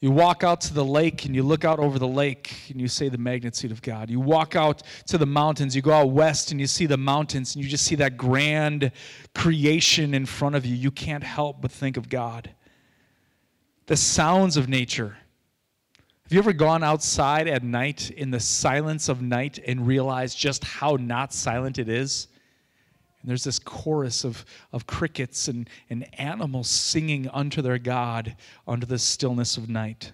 You 0.00 0.10
walk 0.10 0.44
out 0.44 0.60
to 0.62 0.74
the 0.74 0.84
lake 0.84 1.24
and 1.24 1.34
you 1.34 1.42
look 1.42 1.64
out 1.64 1.78
over 1.78 1.98
the 1.98 2.06
lake 2.06 2.54
and 2.68 2.78
you 2.78 2.86
say 2.86 3.08
the 3.08 3.16
magnitude 3.16 3.72
of 3.72 3.80
God. 3.80 4.10
You 4.10 4.20
walk 4.20 4.54
out 4.54 4.82
to 5.06 5.16
the 5.16 5.26
mountains, 5.26 5.74
you 5.74 5.80
go 5.80 5.92
out 5.92 6.10
west 6.10 6.50
and 6.50 6.60
you 6.60 6.66
see 6.66 6.84
the 6.84 6.98
mountains 6.98 7.54
and 7.54 7.64
you 7.64 7.70
just 7.70 7.84
see 7.84 7.94
that 7.96 8.18
grand 8.18 8.92
creation 9.34 10.12
in 10.12 10.26
front 10.26 10.54
of 10.54 10.66
you. 10.66 10.74
You 10.74 10.90
can't 10.90 11.24
help 11.24 11.62
but 11.62 11.72
think 11.72 11.96
of 11.96 12.10
God. 12.10 12.50
The 13.86 13.96
sounds 13.96 14.58
of 14.58 14.68
nature. 14.68 15.16
Have 16.24 16.32
you 16.32 16.40
ever 16.40 16.52
gone 16.52 16.82
outside 16.82 17.48
at 17.48 17.62
night 17.62 18.10
in 18.10 18.30
the 18.30 18.40
silence 18.40 19.08
of 19.08 19.22
night 19.22 19.60
and 19.66 19.86
realized 19.86 20.36
just 20.36 20.62
how 20.64 20.96
not 21.00 21.32
silent 21.32 21.78
it 21.78 21.88
is? 21.88 22.28
And 23.26 23.30
there's 23.32 23.42
this 23.42 23.58
chorus 23.58 24.22
of, 24.22 24.44
of 24.70 24.86
crickets 24.86 25.48
and, 25.48 25.68
and 25.90 26.06
animals 26.16 26.68
singing 26.68 27.28
unto 27.30 27.60
their 27.60 27.76
God 27.76 28.36
under 28.68 28.86
the 28.86 29.00
stillness 29.00 29.56
of 29.56 29.68
night. 29.68 30.12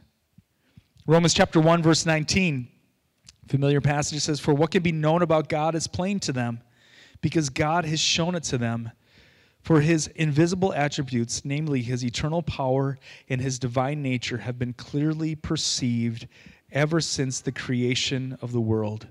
Romans 1.07 1.35
chapter 1.35 1.61
1, 1.61 1.83
verse 1.83 2.07
19, 2.07 2.67
familiar 3.49 3.83
passage 3.83 4.23
says, 4.23 4.41
For 4.41 4.55
what 4.55 4.71
can 4.71 4.83
be 4.83 4.93
known 4.93 5.21
about 5.21 5.51
God 5.51 5.75
is 5.75 5.87
plain 5.87 6.21
to 6.21 6.33
them, 6.33 6.63
because 7.21 7.51
God 7.51 7.85
has 7.85 8.01
shown 8.01 8.35
it 8.35 8.45
to 8.45 8.57
them. 8.57 8.91
For 9.61 9.83
his 9.83 10.07
invisible 10.07 10.73
attributes, 10.73 11.45
namely 11.45 11.83
his 11.83 12.03
eternal 12.03 12.41
power 12.41 12.99
and 13.29 13.43
his 13.43 13.59
divine 13.59 14.01
nature, 14.01 14.39
have 14.39 14.59
been 14.59 14.73
clearly 14.73 15.35
perceived 15.35 16.29
ever 16.71 16.99
since 17.03 17.43
the 17.43 17.53
creation 17.53 18.39
of 18.41 18.53
the 18.53 18.61
world 18.63 19.07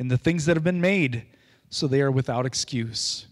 and 0.00 0.10
the 0.10 0.18
things 0.18 0.44
that 0.46 0.56
have 0.56 0.64
been 0.64 0.80
made, 0.80 1.26
so 1.70 1.86
they 1.86 2.00
are 2.00 2.10
without 2.10 2.46
excuse 2.46 3.28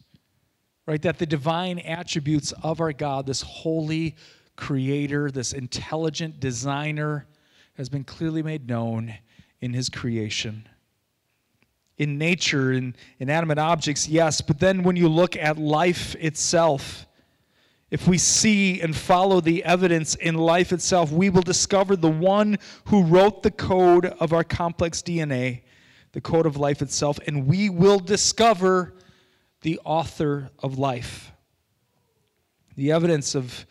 right? 0.87 1.01
That 1.03 1.19
the 1.19 1.27
divine 1.27 1.79
attributes 1.79 2.53
of 2.63 2.81
our 2.81 2.93
God, 2.93 3.27
this 3.27 3.43
holy 3.43 4.17
creator, 4.57 5.31
this 5.31 5.53
intelligent 5.53 6.41
designer, 6.41 7.27
has 7.75 7.89
been 7.89 8.05
clearly 8.05 8.43
made 8.43 8.69
known 8.69 9.15
in 9.61 9.73
his 9.73 9.89
creation. 9.89 10.69
In 11.99 12.19
nature, 12.19 12.73
in 12.73 12.97
inanimate 13.19 13.59
objects, 13.59 14.09
yes, 14.09 14.41
but 14.41 14.59
then 14.59 14.83
when 14.83 14.97
you 14.97 15.09
look 15.09 15.37
at 15.37 15.57
life 15.57 16.17
itself, 16.17 17.07
if 17.91 18.09
we 18.09 18.19
see 18.19 18.81
and 18.81 18.97
follow 18.97 19.41
the 19.41 19.63
evidence 19.65 20.15
in 20.17 20.35
life 20.35 20.73
itself, 20.73 21.13
we 21.13 21.31
will 21.31 21.43
discover 21.43 21.95
the 21.95 22.11
one 22.11 22.59
who 22.87 23.03
wrote 23.03 23.43
the 23.43 23.51
code 23.51 24.07
of 24.07 24.33
our 24.33 24.43
complex 24.43 25.03
DNA, 25.03 25.63
the 26.13 26.21
code 26.21 26.47
of 26.47 26.57
life 26.57 26.83
itself, 26.83 27.19
and 27.27 27.47
we 27.47 27.69
will 27.69 27.99
discover 27.99 28.95
the 29.63 29.81
author 29.85 30.51
of 30.59 30.79
life. 30.79 31.33
The 32.77 32.93
evidence 32.93 33.35
of, 33.35 33.67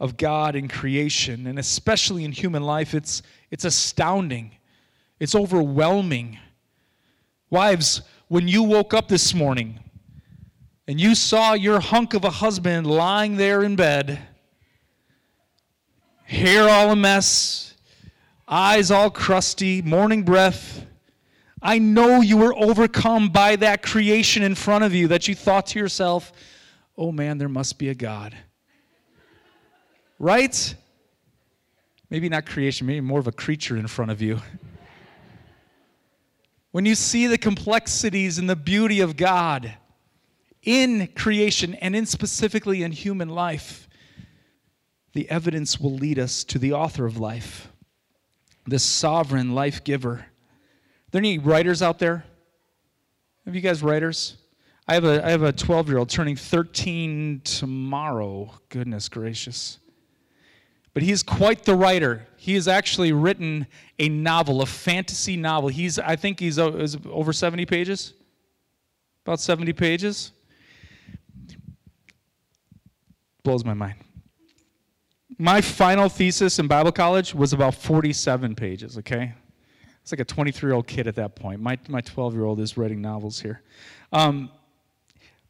of 0.00 0.16
God 0.16 0.56
in 0.56 0.68
creation, 0.68 1.46
and 1.46 1.58
especially 1.58 2.24
in 2.24 2.32
human 2.32 2.62
life, 2.62 2.94
it's, 2.94 3.22
it's 3.50 3.64
astounding. 3.64 4.56
It's 5.20 5.34
overwhelming. 5.34 6.38
Wives, 7.50 8.02
when 8.28 8.48
you 8.48 8.62
woke 8.62 8.94
up 8.94 9.08
this 9.08 9.34
morning 9.34 9.80
and 10.88 11.00
you 11.00 11.14
saw 11.14 11.52
your 11.52 11.80
hunk 11.80 12.14
of 12.14 12.24
a 12.24 12.30
husband 12.30 12.86
lying 12.86 13.36
there 13.36 13.62
in 13.62 13.76
bed, 13.76 14.18
hair 16.24 16.68
all 16.68 16.90
a 16.90 16.96
mess, 16.96 17.74
eyes 18.48 18.90
all 18.90 19.10
crusty, 19.10 19.82
morning 19.82 20.22
breath, 20.22 20.86
I 21.66 21.78
know 21.78 22.20
you 22.20 22.36
were 22.36 22.54
overcome 22.54 23.30
by 23.30 23.56
that 23.56 23.82
creation 23.82 24.42
in 24.42 24.54
front 24.54 24.84
of 24.84 24.94
you 24.94 25.08
that 25.08 25.26
you 25.26 25.34
thought 25.34 25.68
to 25.68 25.78
yourself, 25.78 26.30
oh 26.98 27.10
man, 27.10 27.38
there 27.38 27.48
must 27.48 27.78
be 27.78 27.88
a 27.88 27.94
God. 27.94 28.36
Right? 30.18 30.74
Maybe 32.10 32.28
not 32.28 32.44
creation, 32.44 32.86
maybe 32.86 33.00
more 33.00 33.18
of 33.18 33.26
a 33.26 33.32
creature 33.32 33.78
in 33.78 33.86
front 33.86 34.10
of 34.10 34.20
you. 34.20 34.40
When 36.70 36.84
you 36.84 36.94
see 36.94 37.28
the 37.28 37.38
complexities 37.38 38.36
and 38.36 38.48
the 38.48 38.56
beauty 38.56 39.00
of 39.00 39.16
God 39.16 39.74
in 40.62 41.08
creation 41.16 41.74
and 41.76 41.96
in 41.96 42.04
specifically 42.04 42.82
in 42.82 42.92
human 42.92 43.30
life, 43.30 43.88
the 45.14 45.30
evidence 45.30 45.80
will 45.80 45.94
lead 45.94 46.18
us 46.18 46.44
to 46.44 46.58
the 46.58 46.74
author 46.74 47.06
of 47.06 47.16
life, 47.16 47.72
the 48.66 48.78
sovereign 48.78 49.54
life 49.54 49.82
giver 49.82 50.26
there 51.14 51.20
any 51.20 51.38
writers 51.38 51.80
out 51.80 52.00
there? 52.00 52.24
Have 53.44 53.54
you 53.54 53.60
guys 53.60 53.84
writers? 53.84 54.36
I 54.88 54.94
have 54.94 55.04
a 55.04 55.24
I 55.24 55.30
have 55.30 55.44
a 55.44 55.52
12 55.52 55.88
year 55.88 55.98
old 55.98 56.08
turning 56.08 56.34
13 56.34 57.40
tomorrow. 57.44 58.50
Goodness 58.68 59.08
gracious. 59.08 59.78
But 60.92 61.04
he's 61.04 61.22
quite 61.22 61.64
the 61.64 61.76
writer. 61.76 62.26
He 62.36 62.54
has 62.54 62.66
actually 62.66 63.12
written 63.12 63.68
a 64.00 64.08
novel, 64.08 64.60
a 64.60 64.66
fantasy 64.66 65.36
novel. 65.36 65.68
He's 65.68 66.00
I 66.00 66.16
think 66.16 66.40
he's 66.40 66.58
oh, 66.58 66.84
over 67.08 67.32
70 67.32 67.64
pages. 67.64 68.14
About 69.24 69.38
70 69.38 69.72
pages. 69.72 70.32
Blows 73.44 73.64
my 73.64 73.74
mind. 73.74 73.98
My 75.38 75.60
final 75.60 76.08
thesis 76.08 76.58
in 76.58 76.66
Bible 76.66 76.92
college 76.92 77.36
was 77.36 77.52
about 77.52 77.76
47 77.76 78.56
pages, 78.56 78.98
okay? 78.98 79.34
It's 80.04 80.12
like 80.12 80.20
a 80.20 80.24
23 80.26 80.68
year 80.68 80.74
old 80.74 80.86
kid 80.86 81.06
at 81.06 81.14
that 81.14 81.34
point. 81.34 81.62
My, 81.62 81.78
my 81.88 82.02
12 82.02 82.34
year 82.34 82.44
old 82.44 82.60
is 82.60 82.76
writing 82.76 83.00
novels 83.00 83.40
here. 83.40 83.62
Um, 84.12 84.50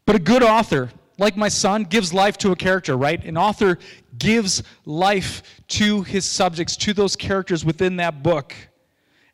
but 0.07 0.15
a 0.15 0.21
good 0.21 0.45
author, 0.45 0.91
like 1.19 1.37
my 1.37 1.49
son, 1.49 1.83
gives 1.83 2.15
life 2.15 2.39
to 2.39 2.53
a 2.53 2.57
character, 2.57 2.97
right? 2.97 3.23
An 3.25 3.37
author 3.37 3.81
gives 4.17 4.63
life 4.85 5.43
to 5.71 6.03
his 6.03 6.25
subjects, 6.25 6.77
to 6.77 6.93
those 6.93 7.17
characters 7.17 7.65
within 7.65 7.97
that 7.97 8.23
book. 8.23 8.55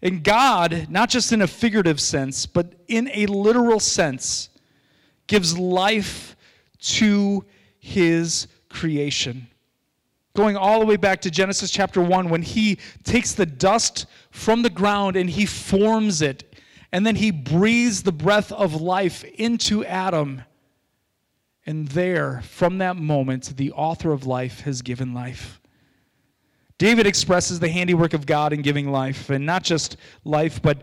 And 0.00 0.24
God, 0.24 0.86
not 0.88 1.10
just 1.10 1.32
in 1.32 1.42
a 1.42 1.46
figurative 1.46 2.00
sense, 2.00 2.46
but 2.46 2.72
in 2.88 3.10
a 3.12 3.26
literal 3.26 3.78
sense, 3.78 4.48
gives 5.26 5.58
life 5.58 6.34
to 6.78 7.44
his 7.78 8.46
creation 8.70 9.49
going 10.34 10.56
all 10.56 10.80
the 10.80 10.86
way 10.86 10.96
back 10.96 11.20
to 11.22 11.30
Genesis 11.30 11.70
chapter 11.70 12.00
1 12.00 12.28
when 12.28 12.42
he 12.42 12.78
takes 13.04 13.32
the 13.32 13.46
dust 13.46 14.06
from 14.30 14.62
the 14.62 14.70
ground 14.70 15.16
and 15.16 15.28
he 15.28 15.46
forms 15.46 16.22
it. 16.22 16.54
And 16.92 17.06
then 17.06 17.16
he 17.16 17.30
breathes 17.30 18.02
the 18.02 18.12
breath 18.12 18.50
of 18.52 18.80
life 18.80 19.24
into 19.24 19.84
Adam. 19.84 20.42
And 21.66 21.88
there, 21.88 22.42
from 22.42 22.78
that 22.78 22.96
moment, 22.96 23.56
the 23.56 23.72
author 23.72 24.12
of 24.12 24.26
life 24.26 24.60
has 24.62 24.82
given 24.82 25.14
life. 25.14 25.60
David 26.78 27.06
expresses 27.06 27.60
the 27.60 27.68
handiwork 27.68 28.14
of 28.14 28.24
God 28.24 28.52
in 28.52 28.62
giving 28.62 28.90
life, 28.90 29.28
and 29.28 29.44
not 29.44 29.62
just 29.62 29.98
life, 30.24 30.62
but 30.62 30.80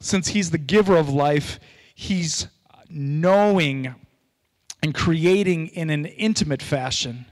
since 0.00 0.28
he's 0.28 0.50
the 0.50 0.58
giver 0.58 0.96
of 0.96 1.08
life, 1.08 1.60
he's 1.94 2.48
knowing 2.90 3.94
and 4.82 4.94
creating 4.94 5.68
in 5.68 5.90
an 5.90 6.04
intimate 6.04 6.62
fashion 6.62 7.26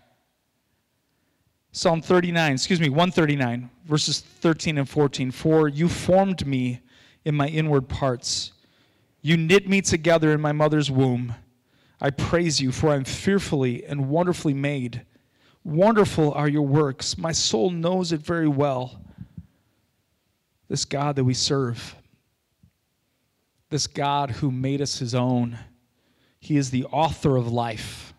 Psalm 1.76 2.00
39, 2.00 2.54
excuse 2.54 2.80
me, 2.80 2.88
139, 2.88 3.68
verses 3.84 4.20
13 4.20 4.78
and 4.78 4.88
14. 4.88 5.30
For 5.30 5.68
you 5.68 5.90
formed 5.90 6.46
me 6.46 6.80
in 7.26 7.34
my 7.34 7.48
inward 7.48 7.86
parts. 7.86 8.52
You 9.20 9.36
knit 9.36 9.68
me 9.68 9.82
together 9.82 10.32
in 10.32 10.40
my 10.40 10.52
mother's 10.52 10.90
womb. 10.90 11.34
I 12.00 12.08
praise 12.08 12.62
you, 12.62 12.72
for 12.72 12.88
I 12.88 12.94
am 12.94 13.04
fearfully 13.04 13.84
and 13.84 14.08
wonderfully 14.08 14.54
made. 14.54 15.02
Wonderful 15.64 16.32
are 16.32 16.48
your 16.48 16.66
works. 16.66 17.18
My 17.18 17.32
soul 17.32 17.68
knows 17.68 18.10
it 18.10 18.22
very 18.22 18.48
well. 18.48 18.98
This 20.68 20.86
God 20.86 21.14
that 21.16 21.24
we 21.24 21.34
serve, 21.34 21.94
this 23.68 23.86
God 23.86 24.30
who 24.30 24.50
made 24.50 24.80
us 24.80 24.98
his 24.98 25.14
own, 25.14 25.58
he 26.40 26.56
is 26.56 26.70
the 26.70 26.86
author 26.86 27.36
of 27.36 27.52
life. 27.52 28.14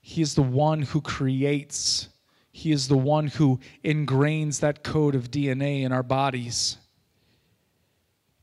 He 0.00 0.22
is 0.22 0.34
the 0.34 0.40
one 0.40 0.80
who 0.80 1.02
creates 1.02 2.08
he 2.52 2.70
is 2.70 2.86
the 2.86 2.96
one 2.96 3.26
who 3.26 3.58
ingrains 3.82 4.60
that 4.60 4.84
code 4.84 5.14
of 5.14 5.30
DNA 5.30 5.82
in 5.82 5.92
our 5.92 6.02
bodies. 6.02 6.76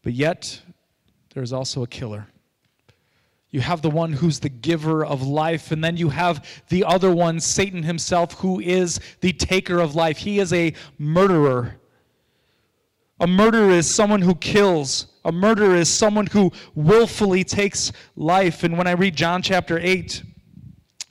But 0.01 0.13
yet, 0.13 0.61
there's 1.33 1.53
also 1.53 1.83
a 1.83 1.87
killer. 1.87 2.27
You 3.51 3.61
have 3.61 3.81
the 3.81 3.89
one 3.89 4.13
who's 4.13 4.39
the 4.39 4.49
giver 4.49 5.05
of 5.05 5.25
life, 5.25 5.71
and 5.71 5.83
then 5.83 5.97
you 5.97 6.09
have 6.09 6.63
the 6.69 6.83
other 6.83 7.11
one, 7.11 7.39
Satan 7.39 7.83
himself, 7.83 8.33
who 8.33 8.59
is 8.59 8.99
the 9.21 9.33
taker 9.33 9.79
of 9.79 9.95
life. 9.95 10.17
He 10.17 10.39
is 10.39 10.53
a 10.53 10.73
murderer. 10.97 11.79
A 13.19 13.27
murderer 13.27 13.71
is 13.71 13.89
someone 13.93 14.21
who 14.21 14.35
kills. 14.35 15.07
A 15.25 15.31
murderer 15.31 15.75
is 15.75 15.89
someone 15.89 16.27
who 16.27 16.51
willfully 16.75 17.43
takes 17.43 17.91
life. 18.15 18.63
And 18.63 18.77
when 18.77 18.87
I 18.87 18.91
read 18.91 19.15
John 19.15 19.41
chapter 19.41 19.79
8, 19.79 20.23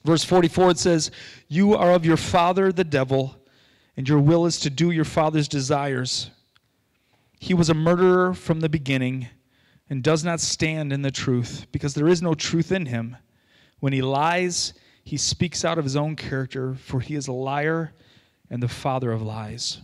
Verse 0.09 0.25
44 0.25 0.71
it 0.71 0.79
says, 0.79 1.11
You 1.49 1.75
are 1.75 1.93
of 1.93 2.07
your 2.07 2.17
father 2.17 2.73
the 2.73 2.83
devil, 2.83 3.37
and 3.95 4.09
your 4.09 4.21
will 4.21 4.47
is 4.47 4.59
to 4.61 4.71
do 4.71 4.91
your 4.91 5.05
father's 5.05 5.49
desires. 5.49 6.31
He 7.39 7.53
was 7.53 7.69
a 7.69 7.75
murderer 7.75 8.33
from 8.33 8.61
the 8.61 8.71
beginning 8.71 9.29
and 9.91 10.03
does 10.03 10.25
not 10.25 10.41
stand 10.41 10.95
in 10.95 11.03
the 11.03 11.11
truth, 11.11 11.67
because 11.73 11.93
there 11.93 12.09
is 12.09 12.23
no 12.23 12.33
truth 12.33 12.73
in 12.73 12.87
him. 12.87 13.19
When 13.81 13.93
he 13.93 14.01
lies, 14.01 14.73
he 15.05 15.19
speaks 15.19 15.63
out 15.63 15.77
of 15.77 15.85
his 15.85 15.95
own 15.95 16.17
character, 16.17 16.75
for 16.75 17.01
he 17.01 17.15
is 17.15 17.29
a 17.29 17.33
liar 17.33 17.93
and 18.49 18.63
the 18.63 18.67
father 18.67 19.13
of 19.13 19.21
lies. 19.21 19.83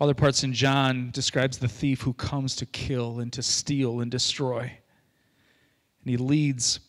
Other 0.00 0.14
parts 0.14 0.42
in 0.42 0.52
John 0.52 1.12
describes 1.12 1.58
the 1.58 1.68
thief 1.68 2.00
who 2.00 2.14
comes 2.14 2.56
to 2.56 2.66
kill 2.66 3.20
and 3.20 3.32
to 3.34 3.42
steal 3.44 4.00
and 4.00 4.10
destroy. 4.10 4.62
And 4.62 6.10
he 6.10 6.16
leads 6.16 6.80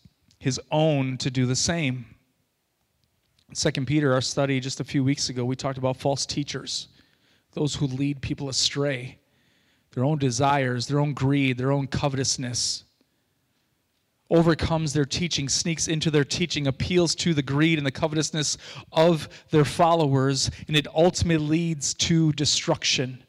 his 0.41 0.59
own 0.71 1.17
to 1.19 1.29
do 1.29 1.45
the 1.45 1.55
same. 1.55 2.03
Second 3.53 3.85
Peter, 3.85 4.11
our 4.11 4.21
study 4.21 4.59
just 4.59 4.79
a 4.79 4.83
few 4.83 5.03
weeks 5.03 5.29
ago, 5.29 5.45
we 5.45 5.55
talked 5.55 5.77
about 5.77 5.97
false 5.97 6.25
teachers, 6.25 6.87
those 7.53 7.75
who 7.75 7.85
lead 7.85 8.23
people 8.23 8.49
astray, 8.49 9.19
their 9.91 10.03
own 10.03 10.17
desires, 10.17 10.87
their 10.87 10.99
own 10.99 11.13
greed, 11.13 11.59
their 11.59 11.71
own 11.71 11.85
covetousness 11.85 12.85
overcomes 14.31 14.93
their 14.93 15.05
teaching, 15.05 15.47
sneaks 15.47 15.87
into 15.87 16.09
their 16.09 16.23
teaching, 16.23 16.65
appeals 16.65 17.13
to 17.13 17.35
the 17.35 17.43
greed 17.43 17.77
and 17.77 17.85
the 17.85 17.91
covetousness 17.91 18.57
of 18.93 19.29
their 19.51 19.65
followers, 19.65 20.49
and 20.67 20.75
it 20.75 20.87
ultimately 20.95 21.45
leads 21.45 21.93
to 21.93 22.31
destruction. 22.33 23.23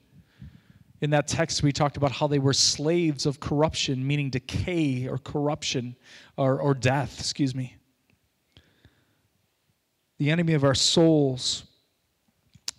In 1.03 1.11
that 1.11 1.27
text, 1.27 1.65
we 1.65 1.73
talked 1.73 1.97
about 1.97 2.13
how 2.13 2.29
they 2.29 2.39
were 2.39 2.53
slaves 2.53 3.27
of 3.27 3.41
corruption, 3.41 4.07
meaning 4.07 4.31
decay 4.31 5.09
or 5.09 5.19
corruption 5.19 5.97
or, 6.37 6.61
or 6.61 6.75
death, 6.75 7.19
excuse 7.19 7.57
me. 7.57 7.77
The 10.19 10.31
enemy 10.31 10.55
of 10.55 10.63
our 10.63 10.77
souls, 10.77 11.65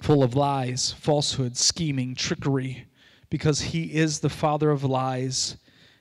full 0.02 0.24
of 0.24 0.36
lies, 0.36 0.94
falsehood, 0.94 1.58
scheming, 1.58 2.16
trickery, 2.16 2.88
because 3.30 3.60
he 3.60 3.94
is 3.94 4.22
the 4.22 4.30
father 4.30 4.72
of 4.72 4.86
lies 4.86 5.58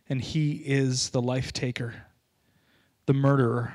and 0.08 0.20
he 0.22 0.62
is 0.64 1.10
the 1.10 1.20
life 1.20 1.52
taker 1.52 2.06
the 3.06 3.12
murderer. 3.12 3.74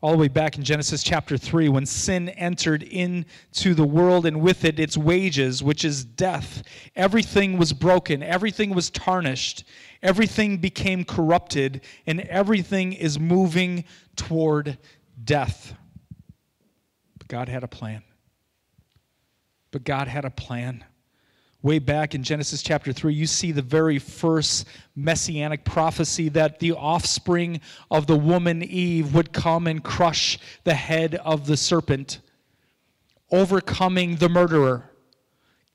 All 0.00 0.12
the 0.12 0.18
way 0.18 0.28
back 0.28 0.56
in 0.56 0.62
Genesis 0.62 1.02
chapter 1.02 1.36
3, 1.36 1.68
when 1.70 1.84
sin 1.84 2.28
entered 2.30 2.84
into 2.84 3.74
the 3.74 3.86
world 3.86 4.26
and 4.26 4.40
with 4.40 4.64
it 4.64 4.78
its 4.78 4.96
wages, 4.96 5.60
which 5.60 5.84
is 5.84 6.04
death, 6.04 6.62
everything 6.94 7.58
was 7.58 7.72
broken, 7.72 8.22
everything 8.22 8.74
was 8.74 8.90
tarnished, 8.90 9.64
everything 10.00 10.58
became 10.58 11.04
corrupted, 11.04 11.80
and 12.06 12.20
everything 12.20 12.92
is 12.92 13.18
moving 13.18 13.84
toward 14.14 14.78
death. 15.24 15.74
But 17.18 17.26
God 17.26 17.48
had 17.48 17.64
a 17.64 17.68
plan. 17.68 18.04
But 19.72 19.82
God 19.82 20.06
had 20.06 20.24
a 20.24 20.30
plan 20.30 20.84
way 21.62 21.78
back 21.78 22.14
in 22.14 22.22
Genesis 22.22 22.62
chapter 22.62 22.92
3, 22.92 23.12
you 23.12 23.26
see 23.26 23.52
the 23.52 23.62
very 23.62 23.98
first 23.98 24.66
messianic 24.94 25.64
prophecy 25.64 26.28
that 26.28 26.60
the 26.60 26.72
offspring 26.72 27.60
of 27.90 28.06
the 28.06 28.16
woman 28.16 28.62
Eve 28.62 29.14
would 29.14 29.32
come 29.32 29.66
and 29.66 29.82
crush 29.82 30.38
the 30.64 30.74
head 30.74 31.16
of 31.16 31.46
the 31.46 31.56
serpent, 31.56 32.20
overcoming 33.30 34.16
the 34.16 34.28
murderer. 34.28 34.84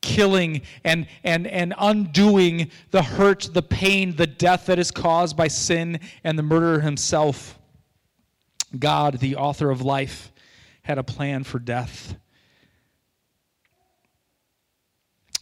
Killing 0.02 0.64
and, 0.84 1.08
and, 1.24 1.48
and 1.48 1.74
undoing 1.78 2.70
the 2.92 3.02
hurt, 3.02 3.50
the 3.54 3.62
pain, 3.62 4.18
the 4.18 4.28
death 4.28 4.66
that 4.66 4.78
is 4.78 4.92
caused 4.92 5.38
by 5.38 5.48
sin 5.48 5.98
and 6.26 6.38
the 6.38 6.44
murderer 6.44 6.82
himself. 6.82 7.58
God, 8.78 9.20
the 9.20 9.38
author 9.38 9.70
of 9.70 9.82
life, 9.82 10.34
had 10.82 10.98
a 10.98 11.04
plan 11.04 11.46
for 11.46 11.58
death. 11.58 12.18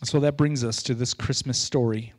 So 0.03 0.19
that 0.21 0.35
brings 0.35 0.63
us 0.63 0.81
to 0.83 0.95
this 0.95 1.13
Christmas 1.13 1.59
story. 1.59 2.13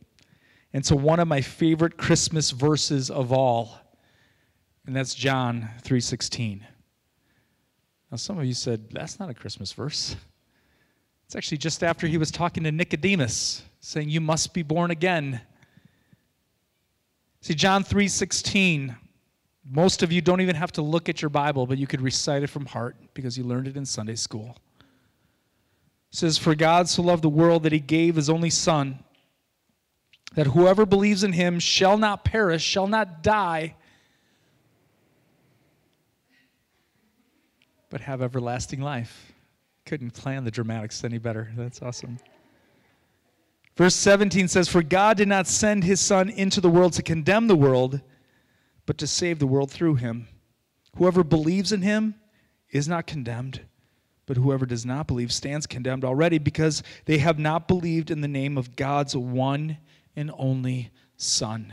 And 0.72 0.86
so 0.86 0.94
one 0.94 1.20
of 1.20 1.26
my 1.26 1.40
favorite 1.40 1.96
Christmas 1.98 2.50
verses 2.52 3.10
of 3.10 3.32
all, 3.32 3.76
and 4.86 4.94
that's 4.94 5.14
John 5.14 5.68
3:16. 5.82 6.64
Now 8.10 8.16
some 8.16 8.38
of 8.38 8.44
you 8.44 8.54
said 8.54 8.90
that's 8.90 9.18
not 9.18 9.30
a 9.30 9.34
Christmas 9.34 9.72
verse. 9.72 10.16
It's 11.26 11.34
actually 11.34 11.58
just 11.58 11.82
after 11.82 12.06
he 12.06 12.18
was 12.18 12.30
talking 12.30 12.62
to 12.64 12.72
Nicodemus, 12.72 13.62
saying 13.80 14.08
you 14.08 14.20
must 14.20 14.54
be 14.54 14.62
born 14.62 14.90
again. 14.90 15.40
See 17.40 17.54
John 17.54 17.82
3:16 17.82 18.96
most 19.64 20.02
of 20.02 20.10
you 20.10 20.20
don't 20.20 20.40
even 20.40 20.56
have 20.56 20.72
to 20.72 20.82
look 20.82 21.08
at 21.08 21.22
your 21.22 21.28
Bible, 21.28 21.66
but 21.66 21.78
you 21.78 21.86
could 21.86 22.00
recite 22.00 22.42
it 22.42 22.48
from 22.48 22.66
heart 22.66 22.96
because 23.14 23.38
you 23.38 23.44
learned 23.44 23.68
it 23.68 23.76
in 23.76 23.86
Sunday 23.86 24.16
school 24.16 24.56
says, 26.12 26.38
For 26.38 26.54
God 26.54 26.88
so 26.88 27.02
loved 27.02 27.24
the 27.24 27.28
world 27.28 27.64
that 27.64 27.72
he 27.72 27.80
gave 27.80 28.16
his 28.16 28.30
only 28.30 28.50
Son, 28.50 29.00
that 30.34 30.48
whoever 30.48 30.86
believes 30.86 31.24
in 31.24 31.32
him 31.32 31.58
shall 31.58 31.98
not 31.98 32.24
perish, 32.24 32.62
shall 32.62 32.86
not 32.86 33.22
die, 33.22 33.74
but 37.90 38.02
have 38.02 38.22
everlasting 38.22 38.80
life. 38.80 39.32
Couldn't 39.84 40.12
plan 40.12 40.44
the 40.44 40.50
dramatics 40.50 41.02
any 41.02 41.18
better. 41.18 41.50
That's 41.56 41.82
awesome. 41.82 42.18
Verse 43.76 43.94
17 43.96 44.48
says, 44.48 44.68
For 44.68 44.82
God 44.82 45.16
did 45.16 45.28
not 45.28 45.46
send 45.46 45.82
his 45.82 46.00
Son 46.00 46.28
into 46.28 46.60
the 46.60 46.70
world 46.70 46.92
to 46.94 47.02
condemn 47.02 47.46
the 47.46 47.56
world, 47.56 48.00
but 48.84 48.98
to 48.98 49.06
save 49.06 49.38
the 49.38 49.46
world 49.46 49.70
through 49.70 49.96
him. 49.96 50.28
Whoever 50.96 51.24
believes 51.24 51.72
in 51.72 51.80
him 51.80 52.14
is 52.70 52.86
not 52.86 53.06
condemned 53.06 53.62
but 54.26 54.36
whoever 54.36 54.66
does 54.66 54.86
not 54.86 55.06
believe 55.06 55.32
stands 55.32 55.66
condemned 55.66 56.04
already 56.04 56.38
because 56.38 56.82
they 57.06 57.18
have 57.18 57.38
not 57.38 57.68
believed 57.68 58.10
in 58.10 58.20
the 58.20 58.28
name 58.28 58.56
of 58.56 58.76
God's 58.76 59.16
one 59.16 59.78
and 60.16 60.30
only 60.36 60.90
Son. 61.16 61.72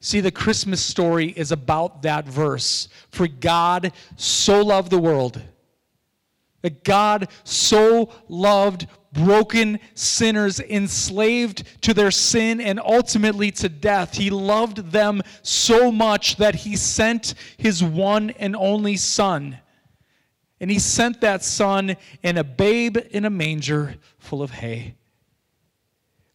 See, 0.00 0.20
the 0.20 0.30
Christmas 0.30 0.80
story 0.80 1.30
is 1.30 1.50
about 1.50 2.02
that 2.02 2.26
verse. 2.26 2.88
For 3.10 3.26
God 3.26 3.92
so 4.16 4.62
loved 4.62 4.90
the 4.90 4.98
world, 4.98 5.42
that 6.62 6.84
God 6.84 7.28
so 7.42 8.10
loved 8.28 8.86
broken 9.12 9.80
sinners 9.94 10.60
enslaved 10.60 11.64
to 11.82 11.94
their 11.94 12.12
sin 12.12 12.60
and 12.60 12.78
ultimately 12.78 13.50
to 13.52 13.68
death. 13.68 14.14
He 14.14 14.30
loved 14.30 14.92
them 14.92 15.22
so 15.42 15.90
much 15.90 16.36
that 16.36 16.54
he 16.54 16.76
sent 16.76 17.34
his 17.56 17.82
one 17.82 18.30
and 18.30 18.54
only 18.54 18.96
Son 18.96 19.58
and 20.60 20.70
he 20.70 20.78
sent 20.78 21.20
that 21.20 21.44
son 21.44 21.96
in 22.22 22.38
a 22.38 22.44
babe 22.44 22.98
in 23.10 23.24
a 23.24 23.30
manger 23.30 23.94
full 24.18 24.42
of 24.42 24.50
hay. 24.50 24.94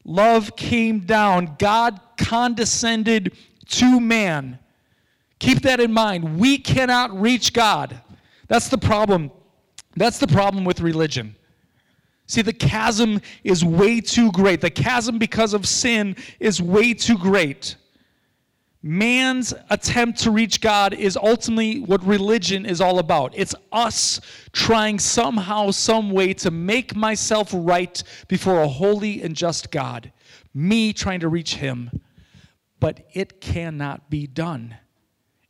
Love 0.05 0.55
came 0.55 1.01
down. 1.01 1.55
God 1.59 1.99
condescended 2.17 3.35
to 3.67 3.99
man. 3.99 4.59
Keep 5.39 5.61
that 5.61 5.79
in 5.79 5.91
mind. 5.91 6.39
We 6.39 6.57
cannot 6.57 7.19
reach 7.19 7.53
God. 7.53 8.01
That's 8.47 8.69
the 8.69 8.77
problem. 8.77 9.31
That's 9.95 10.19
the 10.19 10.27
problem 10.27 10.65
with 10.65 10.81
religion. 10.81 11.35
See, 12.25 12.41
the 12.41 12.53
chasm 12.53 13.21
is 13.43 13.63
way 13.63 13.99
too 13.99 14.31
great. 14.31 14.61
The 14.61 14.69
chasm 14.69 15.17
because 15.17 15.53
of 15.53 15.67
sin 15.67 16.15
is 16.39 16.61
way 16.61 16.93
too 16.93 17.17
great. 17.17 17.75
Man's 18.85 19.53
attempt 19.69 20.19
to 20.19 20.31
reach 20.31 20.59
God 20.59 20.93
is 20.93 21.15
ultimately 21.15 21.79
what 21.79 22.05
religion 22.05 22.65
is 22.65 22.81
all 22.81 22.99
about. 22.99 23.31
It's 23.33 23.55
us 23.71 24.19
trying 24.51 24.99
somehow, 24.99 25.71
some 25.71 26.11
way 26.11 26.33
to 26.35 26.51
make 26.51 26.93
myself 26.93 27.49
right 27.53 28.03
before 28.27 28.61
a 28.61 28.67
holy 28.67 29.21
and 29.21 29.37
just 29.37 29.71
God. 29.71 30.11
Me 30.53 30.91
trying 30.91 31.21
to 31.21 31.29
reach 31.29 31.55
Him. 31.55 32.01
But 32.81 33.07
it 33.13 33.39
cannot 33.39 34.09
be 34.09 34.27
done. 34.27 34.75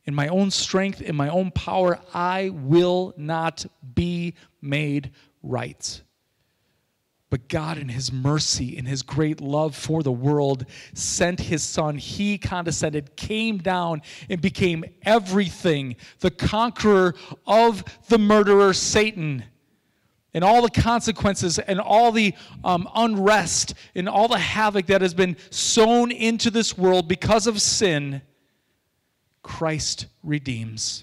In 0.04 0.14
my 0.14 0.28
own 0.28 0.52
strength, 0.52 1.02
in 1.02 1.16
my 1.16 1.28
own 1.28 1.50
power, 1.50 1.98
I 2.14 2.50
will 2.50 3.14
not 3.16 3.66
be 3.96 4.34
made 4.62 5.10
right. 5.42 6.02
But 7.34 7.48
God, 7.48 7.78
in 7.78 7.88
His 7.88 8.12
mercy, 8.12 8.76
in 8.76 8.84
His 8.84 9.02
great 9.02 9.40
love 9.40 9.74
for 9.74 10.04
the 10.04 10.12
world, 10.12 10.66
sent 10.92 11.40
His 11.40 11.64
Son. 11.64 11.98
He 11.98 12.38
condescended, 12.38 13.16
came 13.16 13.58
down, 13.58 14.02
and 14.30 14.40
became 14.40 14.84
everything 15.02 15.96
the 16.20 16.30
conqueror 16.30 17.16
of 17.44 17.82
the 18.06 18.18
murderer, 18.18 18.72
Satan. 18.72 19.42
And 20.32 20.44
all 20.44 20.62
the 20.62 20.70
consequences 20.70 21.58
and 21.58 21.80
all 21.80 22.12
the 22.12 22.34
um, 22.62 22.88
unrest 22.94 23.74
and 23.96 24.08
all 24.08 24.28
the 24.28 24.38
havoc 24.38 24.86
that 24.86 25.02
has 25.02 25.12
been 25.12 25.36
sown 25.50 26.12
into 26.12 26.52
this 26.52 26.78
world 26.78 27.08
because 27.08 27.48
of 27.48 27.60
sin, 27.60 28.22
Christ 29.42 30.06
redeems. 30.22 31.02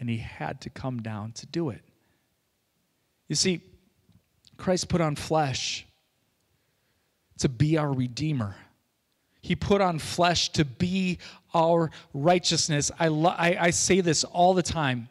And 0.00 0.08
He 0.08 0.16
had 0.16 0.62
to 0.62 0.70
come 0.70 1.02
down 1.02 1.32
to 1.32 1.44
do 1.44 1.68
it. 1.68 1.82
You 3.28 3.34
see, 3.34 3.60
Christ 4.56 4.88
put 4.88 5.00
on 5.00 5.16
flesh 5.16 5.86
to 7.38 7.48
be 7.48 7.76
our 7.76 7.92
Redeemer. 7.92 8.56
He 9.40 9.54
put 9.54 9.80
on 9.80 9.98
flesh 9.98 10.48
to 10.50 10.64
be 10.64 11.18
our 11.54 11.90
righteousness. 12.12 12.90
I, 12.98 13.08
lo- 13.08 13.34
I, 13.36 13.56
I 13.60 13.70
say 13.70 14.00
this 14.00 14.24
all 14.24 14.54
the 14.54 14.62
time. 14.62 15.08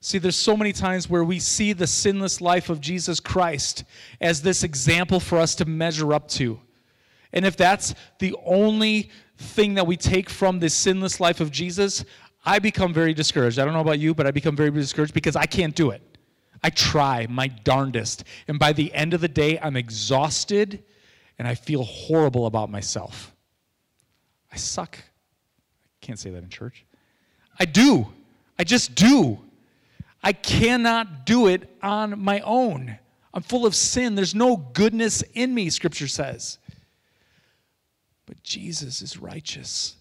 See, 0.00 0.18
there's 0.18 0.36
so 0.36 0.56
many 0.56 0.72
times 0.72 1.10
where 1.10 1.24
we 1.24 1.40
see 1.40 1.72
the 1.72 1.86
sinless 1.86 2.40
life 2.40 2.70
of 2.70 2.80
Jesus 2.80 3.18
Christ 3.18 3.82
as 4.20 4.42
this 4.42 4.62
example 4.62 5.18
for 5.18 5.38
us 5.38 5.54
to 5.56 5.64
measure 5.64 6.12
up 6.12 6.28
to, 6.28 6.60
And 7.32 7.44
if 7.44 7.56
that's 7.56 7.94
the 8.18 8.36
only 8.44 9.10
thing 9.36 9.74
that 9.74 9.86
we 9.86 9.96
take 9.96 10.30
from 10.30 10.60
this 10.60 10.74
sinless 10.74 11.18
life 11.18 11.40
of 11.40 11.50
Jesus, 11.50 12.04
I 12.44 12.58
become 12.60 12.94
very 12.94 13.14
discouraged. 13.14 13.58
I 13.58 13.64
don't 13.64 13.74
know 13.74 13.80
about 13.80 13.98
you, 13.98 14.14
but 14.14 14.26
I 14.26 14.30
become 14.30 14.54
very 14.54 14.70
discouraged 14.70 15.12
because 15.12 15.34
I 15.34 15.46
can't 15.46 15.74
do 15.74 15.90
it. 15.90 16.15
I 16.66 16.70
try 16.70 17.28
my 17.30 17.46
darndest. 17.46 18.24
And 18.48 18.58
by 18.58 18.72
the 18.72 18.92
end 18.92 19.14
of 19.14 19.20
the 19.20 19.28
day, 19.28 19.56
I'm 19.62 19.76
exhausted 19.76 20.82
and 21.38 21.46
I 21.46 21.54
feel 21.54 21.84
horrible 21.84 22.46
about 22.46 22.70
myself. 22.70 23.32
I 24.50 24.56
suck. 24.56 24.98
I 24.98 26.04
can't 26.04 26.18
say 26.18 26.30
that 26.30 26.42
in 26.42 26.48
church. 26.48 26.84
I 27.60 27.66
do. 27.66 28.08
I 28.58 28.64
just 28.64 28.96
do. 28.96 29.38
I 30.24 30.32
cannot 30.32 31.24
do 31.24 31.46
it 31.46 31.70
on 31.84 32.18
my 32.18 32.40
own. 32.40 32.98
I'm 33.32 33.42
full 33.42 33.64
of 33.64 33.76
sin. 33.76 34.16
There's 34.16 34.34
no 34.34 34.56
goodness 34.56 35.22
in 35.34 35.54
me, 35.54 35.70
Scripture 35.70 36.08
says. 36.08 36.58
But 38.26 38.42
Jesus 38.42 39.02
is 39.02 39.18
righteous. 39.18 39.95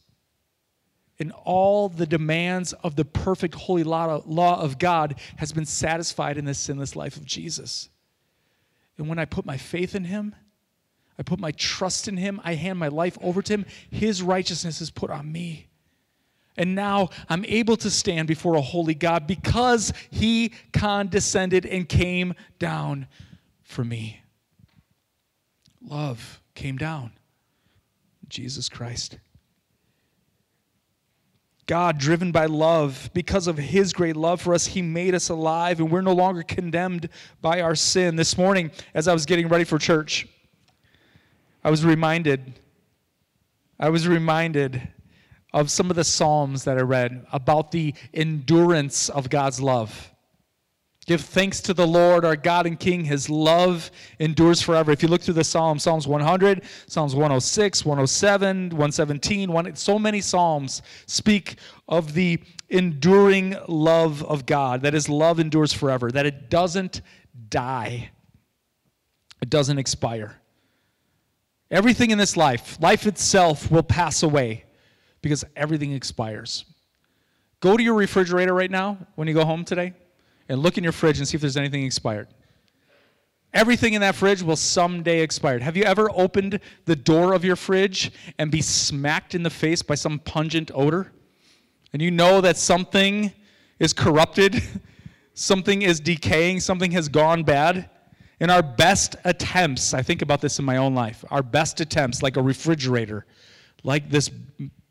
And 1.18 1.32
all 1.44 1.88
the 1.88 2.06
demands 2.06 2.74
of 2.74 2.96
the 2.96 3.06
perfect 3.06 3.56
holy 3.56 3.84
law 3.84 4.62
of 4.62 4.78
God 4.78 5.16
has 5.38 5.54
been 5.54 5.66
satisfied 5.66 6.38
in 6.38 6.46
the 6.46 6.54
sinless 6.54 6.96
life 6.96 7.16
of 7.16 7.26
Jesus. 7.26 7.90
And 8.98 9.08
when 9.08 9.20
I 9.20 9.26
put 9.26 9.46
my 9.46 9.58
faith 9.58 9.96
in 9.96 10.06
him, 10.06 10.36
I 11.18 11.24
put 11.24 11.40
my 11.40 11.52
trust 11.52 12.08
in 12.10 12.18
him, 12.18 12.42
I 12.44 12.56
hand 12.56 12.78
my 12.78 12.90
life 12.90 13.18
over 13.22 13.42
to 13.42 13.54
him, 13.54 13.66
his 13.90 14.22
righteousness 14.22 14.82
is 14.82 14.90
put 14.90 15.10
on 15.10 15.32
me. 15.32 15.68
And 16.58 16.76
now 16.76 17.10
I'm 17.30 17.46
able 17.46 17.78
to 17.78 17.90
stand 17.90 18.28
before 18.28 18.56
a 18.56 18.62
holy 18.62 18.96
God 18.96 19.28
because 19.28 19.94
he 20.10 20.54
condescended 20.74 21.66
and 21.66 21.88
came 21.88 22.34
down 22.60 23.08
for 23.64 23.84
me. 23.84 24.22
Love 25.82 26.42
came 26.54 26.78
down. 26.78 27.12
Jesus 28.28 28.70
Christ. 28.70 29.18
God, 31.68 31.98
driven 31.98 32.32
by 32.32 32.46
love, 32.46 33.10
because 33.14 33.48
of 33.48 33.58
his 33.58 33.92
great 33.92 34.16
love 34.16 34.40
for 34.40 34.54
us, 34.54 34.68
he 34.68 34.84
made 34.84 35.16
us 35.16 35.30
alive, 35.30 35.80
and 35.80 35.92
we're 35.92 36.02
no 36.02 36.14
longer 36.14 36.44
condemned 36.44 37.10
by 37.42 37.62
our 37.62 37.74
sin. 37.74 38.16
This 38.16 38.38
morning, 38.38 38.70
as 38.94 39.08
I 39.08 39.14
was 39.14 39.26
getting 39.26 39.48
ready 39.48 39.64
for 39.64 39.80
church, 39.80 40.28
I 41.64 41.72
was 41.72 41.84
reminded, 41.84 42.60
I 43.80 43.90
was 43.90 44.08
reminded 44.08 44.90
of 45.54 45.72
some 45.72 45.90
of 45.90 45.96
the 45.96 46.04
Psalms 46.04 46.66
that 46.66 46.78
I 46.78 46.82
read 46.82 47.26
about 47.32 47.72
the 47.72 47.96
endurance 48.14 49.10
of 49.10 49.32
God's 49.32 49.60
love. 49.60 50.12
Give 51.06 51.22
thanks 51.22 51.62
to 51.62 51.74
the 51.74 51.86
Lord, 51.86 52.26
our 52.26 52.36
God 52.36 52.66
and 52.66 52.80
King. 52.80 53.06
His 53.06 53.30
love 53.30 53.92
endures 54.18 54.60
forever. 54.62 54.92
If 54.92 55.04
you 55.04 55.08
look 55.08 55.22
through 55.22 55.36
the 55.36 55.44
Psalms, 55.44 55.84
Psalms 55.84 56.08
100, 56.08 56.64
Psalms 56.88 57.14
106, 57.14 57.86
107, 57.86 58.70
117, 58.70 59.52
one, 59.52 59.76
so 59.76 60.00
many 60.00 60.20
Psalms 60.20 60.82
speak 61.06 61.58
of 61.88 62.16
the 62.16 62.42
enduring 62.70 63.56
love 63.68 64.24
of 64.24 64.48
God, 64.48 64.82
that 64.82 64.96
His 64.96 65.08
love 65.08 65.40
endures 65.40 65.72
forever, 65.72 66.12
that 66.12 66.26
it 66.26 66.50
doesn't 66.50 67.02
die, 67.50 68.10
it 69.44 69.50
doesn't 69.52 69.78
expire. 69.78 70.42
Everything 71.70 72.10
in 72.10 72.18
this 72.18 72.36
life, 72.36 72.80
life 72.82 73.06
itself, 73.06 73.70
will 73.70 73.84
pass 73.84 74.24
away 74.24 74.66
because 75.22 75.46
everything 75.56 75.92
expires. 75.92 76.66
Go 77.60 77.78
to 77.78 77.84
your 77.84 77.94
refrigerator 77.94 78.56
right 78.56 78.72
now 78.72 78.98
when 79.16 79.28
you 79.28 79.36
go 79.36 79.46
home 79.46 79.64
today 79.64 79.94
and 80.50 80.62
look 80.62 80.78
in 80.78 80.84
your 80.84 80.94
fridge 80.94 81.18
and 81.18 81.28
see 81.28 81.36
if 81.36 81.42
there's 81.42 81.58
anything 81.58 81.84
expired. 81.84 82.28
Everything 83.54 83.94
in 83.94 84.02
that 84.02 84.16
fridge 84.16 84.44
will 84.44 84.58
someday 84.58 85.22
expire. 85.22 85.60
Have 85.60 85.78
you 85.78 85.84
ever 85.84 86.10
opened 86.14 86.60
the 86.84 86.96
door 86.96 87.34
of 87.34 87.46
your 87.46 87.56
fridge 87.56 88.12
and 88.38 88.52
be 88.52 88.62
smacked 88.62 89.34
in 89.34 89.44
the 89.44 89.50
face 89.50 89.82
by 89.82 89.96
some 89.96 90.20
pungent 90.20 90.72
odor? 90.74 91.14
And 91.94 92.02
you 92.02 92.12
know 92.12 92.42
that 92.42 92.58
something 92.58 93.32
is 93.80 93.94
corrupted, 93.94 94.62
something 95.34 95.84
is 95.84 96.02
decaying, 96.02 96.60
something 96.60 96.92
has 96.92 97.08
gone 97.08 97.44
bad? 97.44 97.90
In 98.42 98.50
our 98.50 98.62
best 98.62 99.16
attempts, 99.24 99.94
I 99.94 100.02
think 100.02 100.22
about 100.22 100.42
this 100.42 100.60
in 100.60 100.66
my 100.66 100.76
own 100.76 100.94
life, 100.94 101.24
our 101.32 101.42
best 101.42 101.80
attempts, 101.80 102.22
like 102.22 102.36
a 102.36 102.42
refrigerator, 102.42 103.26
like 103.84 104.10
this 104.10 104.30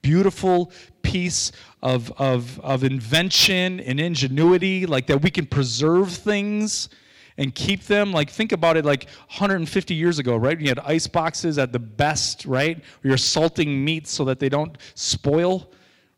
beautiful 0.05 0.71
piece 1.01 1.51
of, 1.83 2.13
of, 2.19 2.61
of 2.61 2.85
invention 2.85 3.81
and 3.81 3.99
ingenuity, 3.99 4.85
like 4.85 5.07
that 5.07 5.23
we 5.23 5.31
can 5.31 5.47
preserve 5.47 6.13
things 6.13 6.91
and 7.39 7.55
keep 7.55 7.85
them. 7.85 8.13
Like, 8.13 8.29
think 8.31 8.53
about 8.53 8.77
it 8.77 8.85
like 8.85 9.09
150 9.29 9.95
years 9.95 10.19
ago, 10.19 10.37
right? 10.37 10.61
You 10.61 10.69
had 10.69 10.79
ice 10.81 11.07
boxes 11.07 11.59
at 11.59 11.73
the 11.73 11.79
best, 11.79 12.45
right? 12.45 12.85
You're 13.03 13.17
salting 13.17 13.83
meats 13.83 14.11
so 14.11 14.25
that 14.27 14.39
they 14.39 14.51
don't 14.51 14.77
spoil. 14.95 15.71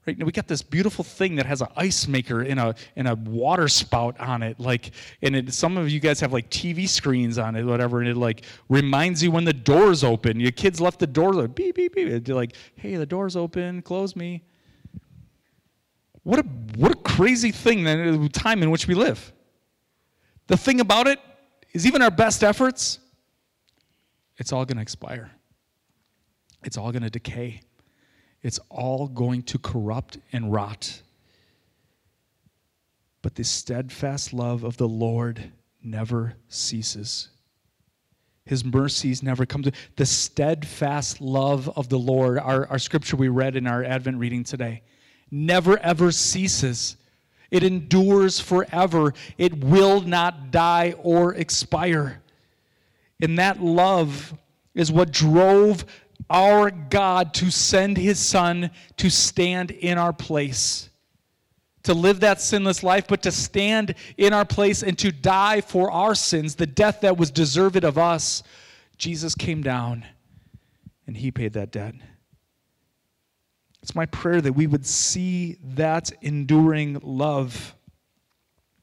Right? 0.06 0.24
we 0.24 0.30
got 0.30 0.46
this 0.46 0.62
beautiful 0.62 1.02
thing 1.02 1.34
that 1.36 1.46
has 1.46 1.60
an 1.62 1.68
ice 1.76 2.06
maker 2.06 2.42
and 2.42 2.60
a 2.60 2.74
and 2.94 3.08
a 3.08 3.16
water 3.16 3.66
spout 3.66 4.18
on 4.20 4.42
it. 4.42 4.60
Like, 4.60 4.92
and 5.20 5.34
it, 5.34 5.52
some 5.52 5.76
of 5.76 5.90
you 5.90 5.98
guys 5.98 6.20
have 6.20 6.32
like 6.32 6.48
TV 6.48 6.88
screens 6.88 7.38
on 7.38 7.56
it, 7.56 7.64
whatever, 7.64 8.00
and 8.00 8.08
it 8.08 8.16
like 8.16 8.44
reminds 8.68 9.22
you 9.22 9.32
when 9.32 9.44
the 9.44 9.52
door's 9.52 10.04
open. 10.04 10.38
Your 10.38 10.52
kids 10.52 10.80
left 10.80 11.00
the 11.00 11.08
door 11.08 11.32
like 11.32 11.54
beep 11.56 11.74
beep 11.74 11.94
beep. 11.94 12.24
They're 12.24 12.36
like, 12.36 12.54
hey, 12.76 12.94
the 12.96 13.06
door's 13.06 13.34
open, 13.34 13.82
close 13.82 14.14
me. 14.14 14.44
What 16.22 16.38
a 16.38 16.42
what 16.76 16.92
a 16.92 16.98
crazy 16.98 17.50
thing 17.50 17.82
the 17.82 18.28
time 18.32 18.62
in 18.62 18.70
which 18.70 18.86
we 18.86 18.94
live. 18.94 19.32
The 20.46 20.56
thing 20.56 20.80
about 20.80 21.08
it 21.08 21.18
is 21.72 21.84
even 21.84 22.00
our 22.00 22.10
best 22.12 22.44
efforts, 22.44 23.00
it's 24.36 24.52
all 24.52 24.64
going 24.64 24.76
to 24.76 24.82
expire. 24.82 25.32
It's 26.62 26.76
all 26.76 26.92
going 26.92 27.02
to 27.02 27.10
decay 27.10 27.62
it's 28.46 28.60
all 28.70 29.08
going 29.08 29.42
to 29.42 29.58
corrupt 29.58 30.18
and 30.32 30.52
rot. 30.52 31.02
But 33.20 33.34
the 33.34 33.42
steadfast 33.42 34.32
love 34.32 34.62
of 34.62 34.76
the 34.76 34.86
Lord 34.86 35.50
never 35.82 36.34
ceases. 36.48 37.30
His 38.44 38.64
mercies 38.64 39.20
never 39.20 39.46
come 39.46 39.64
to 39.64 39.72
the 39.96 40.06
steadfast 40.06 41.20
love 41.20 41.68
of 41.76 41.88
the 41.88 41.98
Lord, 41.98 42.38
our, 42.38 42.68
our 42.68 42.78
scripture 42.78 43.16
we 43.16 43.26
read 43.26 43.56
in 43.56 43.66
our 43.66 43.82
Advent 43.82 44.18
reading 44.18 44.44
today, 44.44 44.82
never 45.28 45.76
ever 45.78 46.12
ceases. 46.12 46.96
It 47.50 47.64
endures 47.64 48.38
forever. 48.38 49.12
It 49.38 49.64
will 49.64 50.02
not 50.02 50.52
die 50.52 50.94
or 51.02 51.34
expire. 51.34 52.22
And 53.20 53.40
that 53.40 53.60
love 53.60 54.38
is 54.72 54.92
what 54.92 55.10
drove 55.10 55.84
our 56.28 56.70
God 56.70 57.34
to 57.34 57.50
send 57.50 57.96
his 57.96 58.18
son 58.18 58.70
to 58.96 59.10
stand 59.10 59.70
in 59.70 59.98
our 59.98 60.12
place. 60.12 60.90
To 61.84 61.94
live 61.94 62.20
that 62.20 62.40
sinless 62.40 62.82
life, 62.82 63.06
but 63.06 63.22
to 63.22 63.30
stand 63.30 63.94
in 64.16 64.32
our 64.32 64.44
place 64.44 64.82
and 64.82 64.98
to 64.98 65.12
die 65.12 65.60
for 65.60 65.90
our 65.90 66.14
sins, 66.14 66.56
the 66.56 66.66
death 66.66 67.00
that 67.02 67.16
was 67.16 67.30
deserved 67.30 67.84
of 67.84 67.96
us. 67.96 68.42
Jesus 68.98 69.34
came 69.34 69.62
down 69.62 70.04
and 71.06 71.16
he 71.16 71.30
paid 71.30 71.52
that 71.52 71.70
debt. 71.70 71.94
It's 73.82 73.94
my 73.94 74.06
prayer 74.06 74.40
that 74.40 74.54
we 74.54 74.66
would 74.66 74.84
see 74.84 75.58
that 75.62 76.10
enduring 76.22 76.98
love, 77.04 77.76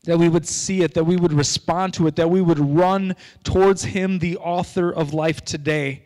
that 0.06 0.18
we 0.18 0.30
would 0.30 0.48
see 0.48 0.82
it, 0.82 0.94
that 0.94 1.04
we 1.04 1.18
would 1.18 1.34
respond 1.34 1.94
to 1.96 2.08
it, 2.08 2.16
that 2.16 2.30
we 2.30 2.40
would 2.40 2.60
run 2.60 3.18
towards 3.44 3.84
him, 3.84 4.20
the 4.20 4.38
author 4.38 4.94
of 4.94 5.14
life 5.14 5.44
today 5.44 6.06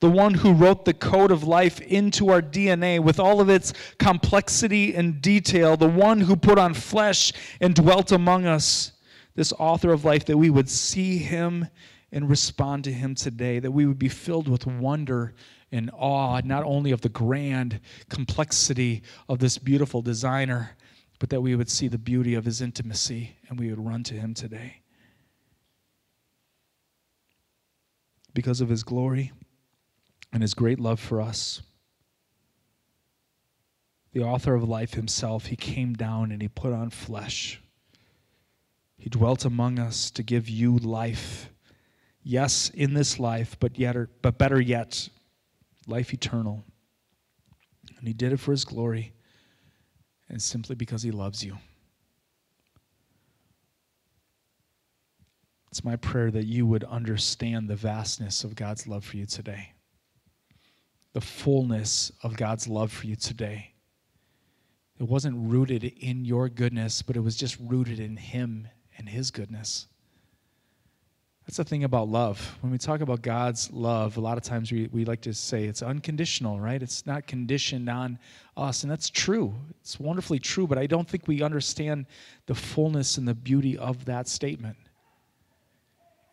the 0.00 0.10
one 0.10 0.34
who 0.34 0.52
wrote 0.52 0.84
the 0.84 0.94
code 0.94 1.30
of 1.30 1.44
life 1.44 1.80
into 1.80 2.28
our 2.30 2.40
DNA 2.40 3.00
with 3.00 3.18
all 3.18 3.40
of 3.40 3.48
its 3.48 3.72
complexity 3.98 4.94
and 4.94 5.20
detail, 5.20 5.76
the 5.76 5.88
one 5.88 6.20
who 6.20 6.36
put 6.36 6.58
on 6.58 6.72
flesh 6.72 7.32
and 7.60 7.74
dwelt 7.74 8.12
among 8.12 8.46
us, 8.46 8.92
this 9.34 9.52
author 9.58 9.92
of 9.92 10.04
life, 10.04 10.24
that 10.26 10.36
we 10.36 10.50
would 10.50 10.68
see 10.68 11.18
him 11.18 11.66
and 12.12 12.30
respond 12.30 12.84
to 12.84 12.92
him 12.92 13.14
today, 13.14 13.58
that 13.58 13.70
we 13.70 13.86
would 13.86 13.98
be 13.98 14.08
filled 14.08 14.48
with 14.48 14.66
wonder 14.66 15.34
and 15.72 15.90
awe, 15.92 16.40
not 16.44 16.64
only 16.64 16.92
of 16.92 17.00
the 17.00 17.08
grand 17.08 17.80
complexity 18.08 19.02
of 19.28 19.40
this 19.40 19.58
beautiful 19.58 20.00
designer, 20.00 20.76
but 21.18 21.28
that 21.28 21.40
we 21.40 21.56
would 21.56 21.68
see 21.68 21.88
the 21.88 21.98
beauty 21.98 22.34
of 22.34 22.44
his 22.44 22.62
intimacy 22.62 23.36
and 23.48 23.58
we 23.58 23.68
would 23.68 23.84
run 23.84 24.04
to 24.04 24.14
him 24.14 24.32
today. 24.32 24.80
Because 28.32 28.60
of 28.60 28.68
his 28.68 28.84
glory 28.84 29.32
and 30.32 30.42
his 30.42 30.54
great 30.54 30.78
love 30.78 31.00
for 31.00 31.20
us. 31.20 31.62
The 34.12 34.22
author 34.22 34.54
of 34.54 34.68
life 34.68 34.94
himself, 34.94 35.46
he 35.46 35.56
came 35.56 35.94
down 35.94 36.32
and 36.32 36.42
he 36.42 36.48
put 36.48 36.72
on 36.72 36.90
flesh. 36.90 37.60
He 38.98 39.08
dwelt 39.08 39.44
among 39.44 39.78
us 39.78 40.10
to 40.12 40.22
give 40.22 40.48
you 40.48 40.76
life. 40.78 41.50
Yes, 42.22 42.70
in 42.70 42.94
this 42.94 43.18
life, 43.18 43.56
but 43.60 43.78
yet 43.78 43.96
but 44.22 44.38
better 44.38 44.60
yet, 44.60 45.08
life 45.86 46.12
eternal. 46.12 46.64
And 47.98 48.06
he 48.06 48.12
did 48.12 48.32
it 48.32 48.40
for 48.40 48.50
his 48.50 48.64
glory 48.64 49.12
and 50.28 50.42
simply 50.42 50.74
because 50.74 51.02
he 51.02 51.10
loves 51.10 51.44
you. 51.44 51.56
It's 55.70 55.84
my 55.84 55.96
prayer 55.96 56.30
that 56.30 56.46
you 56.46 56.66
would 56.66 56.84
understand 56.84 57.68
the 57.68 57.76
vastness 57.76 58.42
of 58.42 58.54
God's 58.56 58.86
love 58.86 59.04
for 59.04 59.16
you 59.16 59.26
today. 59.26 59.72
The 61.12 61.20
fullness 61.20 62.12
of 62.22 62.36
God's 62.36 62.68
love 62.68 62.92
for 62.92 63.06
you 63.06 63.16
today. 63.16 63.72
It 64.98 65.04
wasn't 65.04 65.50
rooted 65.50 65.84
in 65.84 66.24
your 66.24 66.48
goodness, 66.48 67.02
but 67.02 67.16
it 67.16 67.20
was 67.20 67.36
just 67.36 67.56
rooted 67.60 68.00
in 68.00 68.16
Him 68.16 68.68
and 68.96 69.08
His 69.08 69.30
goodness. 69.30 69.86
That's 71.48 71.56
the 71.56 71.64
thing 71.64 71.84
about 71.84 72.08
love. 72.08 72.58
When 72.60 72.70
we 72.70 72.76
talk 72.76 73.00
about 73.00 73.22
God's 73.22 73.72
love, 73.72 74.18
a 74.18 74.20
lot 74.20 74.36
of 74.36 74.44
times 74.44 74.70
we, 74.70 74.86
we 74.92 75.06
like 75.06 75.22
to 75.22 75.32
say 75.32 75.64
it's 75.64 75.80
unconditional, 75.80 76.60
right? 76.60 76.82
It's 76.82 77.06
not 77.06 77.26
conditioned 77.26 77.88
on 77.88 78.18
us. 78.54 78.82
And 78.82 78.92
that's 78.92 79.08
true. 79.08 79.54
It's 79.80 79.98
wonderfully 79.98 80.40
true, 80.40 80.66
but 80.66 80.76
I 80.76 80.86
don't 80.86 81.08
think 81.08 81.26
we 81.26 81.42
understand 81.42 82.04
the 82.44 82.54
fullness 82.54 83.16
and 83.16 83.26
the 83.26 83.34
beauty 83.34 83.78
of 83.78 84.04
that 84.04 84.28
statement. 84.28 84.76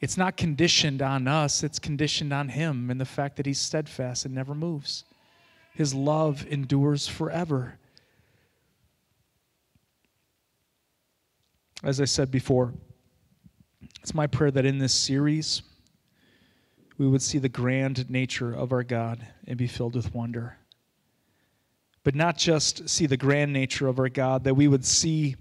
It's 0.06 0.18
not 0.18 0.38
conditioned 0.38 1.02
on 1.02 1.28
us, 1.28 1.63
it's 1.63 1.80
conditioned 1.80 2.32
on 2.32 2.50
Him 2.50 2.91
and 2.91 3.02
the 3.02 3.06
fact 3.06 3.38
that 3.38 3.48
He's 3.48 3.60
steadfast 3.60 4.24
and 4.24 4.36
never 4.36 4.54
moves. 4.54 5.04
His 5.74 5.96
love 5.96 6.46
endures 6.48 7.08
forever. 7.08 7.80
As 11.84 12.00
I 12.00 12.06
said 12.06 12.30
before, 12.30 12.76
it's 14.00 14.13
my 14.13 14.28
prayer 14.28 14.52
that 14.52 14.63
in 14.63 14.78
this 14.78 14.94
series, 14.94 15.63
we 17.00 17.08
would 17.08 17.24
see 17.24 17.39
the 17.39 17.50
grand 17.50 18.08
nature 18.08 18.54
of 18.54 18.72
our 18.72 18.84
God 18.84 19.26
and 19.48 19.58
be 19.58 19.65
filled 19.65 19.96
with 19.96 20.13
wonder. 20.13 20.56
But 22.04 22.13
not 22.13 22.38
just 22.38 22.88
see 22.88 23.08
the 23.08 23.18
grand 23.18 23.52
nature 23.52 23.88
of 23.88 23.98
our 23.98 24.10
God, 24.10 24.44
that 24.44 24.54
we 24.54 24.68
would 24.68 24.86
see 24.86 25.36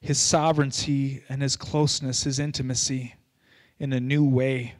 his 0.00 0.18
sovereignty 0.18 1.22
and 1.28 1.42
his 1.42 1.56
closeness, 1.56 2.24
his 2.24 2.38
intimacy 2.38 3.16
in 3.78 3.92
a 3.92 4.00
new 4.00 4.24
way. 4.24 4.74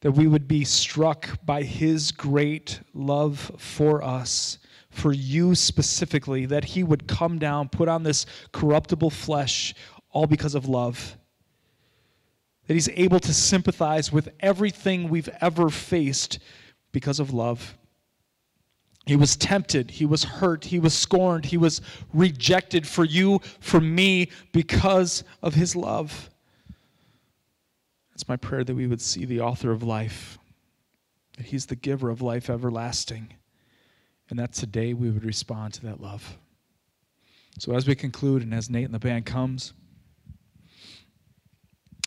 That 0.00 0.12
we 0.12 0.26
would 0.26 0.46
be 0.46 0.64
struck 0.64 1.44
by 1.46 1.62
his 1.62 2.12
great 2.12 2.80
love 2.92 3.50
for 3.56 4.02
us, 4.02 4.58
for 4.90 5.12
you 5.12 5.54
specifically, 5.54 6.46
that 6.46 6.64
he 6.64 6.84
would 6.84 7.06
come 7.06 7.38
down, 7.38 7.68
put 7.68 7.88
on 7.88 8.02
this 8.02 8.26
corruptible 8.52 9.10
flesh, 9.10 9.74
all 10.10 10.26
because 10.26 10.54
of 10.54 10.68
love 10.68 11.16
that 12.66 12.74
he's 12.74 12.88
able 12.90 13.20
to 13.20 13.34
sympathize 13.34 14.12
with 14.12 14.30
everything 14.40 15.08
we've 15.08 15.28
ever 15.40 15.68
faced 15.68 16.38
because 16.92 17.20
of 17.20 17.32
love. 17.32 17.76
He 19.06 19.16
was 19.16 19.36
tempted, 19.36 19.90
he 19.90 20.06
was 20.06 20.24
hurt, 20.24 20.64
he 20.64 20.78
was 20.78 20.94
scorned, 20.94 21.44
he 21.44 21.58
was 21.58 21.82
rejected 22.14 22.86
for 22.86 23.04
you, 23.04 23.40
for 23.60 23.80
me, 23.80 24.30
because 24.52 25.24
of 25.42 25.54
his 25.54 25.76
love. 25.76 26.30
It's 28.14 28.28
my 28.28 28.36
prayer 28.36 28.64
that 28.64 28.74
we 28.74 28.86
would 28.86 29.02
see 29.02 29.24
the 29.24 29.40
author 29.40 29.72
of 29.72 29.82
life, 29.82 30.38
that 31.36 31.46
he's 31.46 31.66
the 31.66 31.76
giver 31.76 32.10
of 32.10 32.22
life 32.22 32.48
everlasting, 32.48 33.34
and 34.30 34.38
that 34.38 34.52
today 34.52 34.94
we 34.94 35.10
would 35.10 35.24
respond 35.24 35.74
to 35.74 35.82
that 35.82 36.00
love. 36.00 36.38
So, 37.58 37.74
as 37.74 37.86
we 37.86 37.94
conclude, 37.94 38.42
and 38.42 38.54
as 38.54 38.70
Nate 38.70 38.84
and 38.84 38.94
the 38.94 38.98
band 38.98 39.26
comes, 39.26 39.72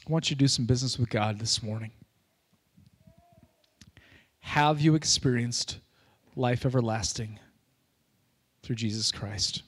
I 0.08 0.12
want 0.12 0.30
you 0.30 0.36
to 0.36 0.40
do 0.40 0.48
some 0.48 0.66
business 0.66 0.98
with 0.98 1.10
God 1.10 1.40
this 1.40 1.62
morning. 1.62 1.92
Have 4.40 4.80
you 4.80 4.96
experienced 4.96 5.80
life 6.36 6.66
everlasting 6.66 7.40
through 8.64 8.78
Jesus 8.78 9.12
Christ? 9.12 9.64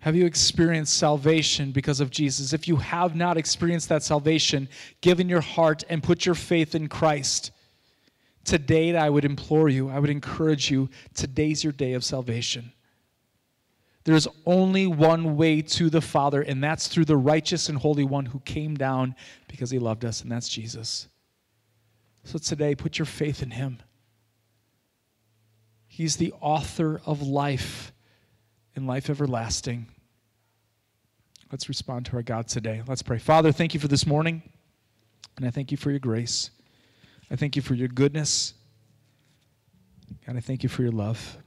Have 0.00 0.16
you 0.16 0.24
experienced 0.24 0.96
salvation 0.96 1.72
because 1.72 2.00
of 2.00 2.10
Jesus? 2.10 2.54
If 2.54 2.66
you 2.66 2.76
have 2.76 3.14
not 3.14 3.36
experienced 3.36 3.90
that 3.90 4.02
salvation, 4.02 4.68
given 5.02 5.28
your 5.28 5.42
heart 5.42 5.84
and 5.90 6.02
put 6.02 6.24
your 6.24 6.34
faith 6.34 6.74
in 6.74 6.88
Christ, 6.88 7.50
today 8.44 8.96
I 8.96 9.10
would 9.10 9.26
implore 9.26 9.68
you, 9.68 9.90
I 9.90 9.98
would 9.98 10.08
encourage 10.08 10.70
you, 10.70 10.88
today's 11.12 11.62
your 11.62 11.74
day 11.74 11.92
of 11.92 12.02
salvation. 12.02 12.72
There's 14.04 14.26
only 14.46 14.86
one 14.86 15.36
way 15.36 15.60
to 15.60 15.90
the 15.90 16.00
Father, 16.00 16.40
and 16.40 16.64
that's 16.64 16.88
through 16.88 17.04
the 17.04 17.18
righteous 17.18 17.68
and 17.68 17.76
holy 17.76 18.04
one 18.04 18.24
who 18.24 18.40
came 18.40 18.76
down 18.76 19.14
because 19.48 19.70
he 19.70 19.78
loved 19.78 20.06
us, 20.06 20.22
and 20.22 20.32
that's 20.32 20.48
Jesus. 20.48 21.08
So 22.24 22.38
today, 22.38 22.74
put 22.74 22.98
your 22.98 23.06
faith 23.06 23.42
in 23.42 23.50
him. 23.50 23.80
He's 25.86 26.16
the 26.16 26.32
author 26.40 27.02
of 27.04 27.20
life 27.20 27.92
and 28.76 28.86
life 28.86 29.10
everlasting. 29.10 29.86
Let's 31.50 31.68
respond 31.68 32.06
to 32.06 32.16
our 32.16 32.22
God 32.22 32.46
today. 32.46 32.82
Let's 32.86 33.02
pray. 33.02 33.18
Father, 33.18 33.52
thank 33.52 33.74
you 33.74 33.80
for 33.80 33.88
this 33.88 34.06
morning, 34.06 34.42
and 35.36 35.46
I 35.46 35.50
thank 35.50 35.70
you 35.70 35.76
for 35.76 35.90
your 35.90 35.98
grace. 35.98 36.50
I 37.30 37.36
thank 37.36 37.56
you 37.56 37.62
for 37.62 37.74
your 37.74 37.88
goodness. 37.88 38.54
God, 40.26 40.36
I 40.36 40.40
thank 40.40 40.62
you 40.62 40.68
for 40.68 40.82
your 40.82 40.92
love. 40.92 41.38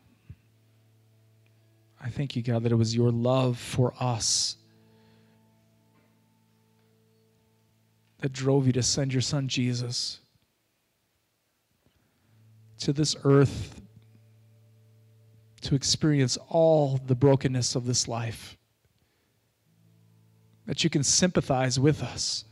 I 2.02 2.10
thank 2.10 2.36
you, 2.36 2.42
God, 2.42 2.64
that 2.64 2.72
it 2.72 2.76
was 2.76 2.96
your 2.96 3.12
love 3.12 3.58
for 3.58 3.94
us 4.00 4.58
that 8.20 8.34
drove 8.34 8.68
you 8.68 8.74
to 8.74 8.84
send 8.84 9.14
your 9.14 9.22
son 9.22 9.48
Jesus 9.48 10.20
to 12.80 12.92
this 12.92 13.16
earth 13.24 13.82
to 15.64 15.76
experience 15.76 16.38
all 16.50 17.00
the 17.06 17.16
brokenness 17.16 17.76
of 17.76 17.86
this 17.86 18.08
life. 18.08 18.58
That 20.66 20.84
you 20.84 20.90
can 20.90 21.04
sympathize 21.04 21.80
with 21.80 22.02
us 22.02 22.46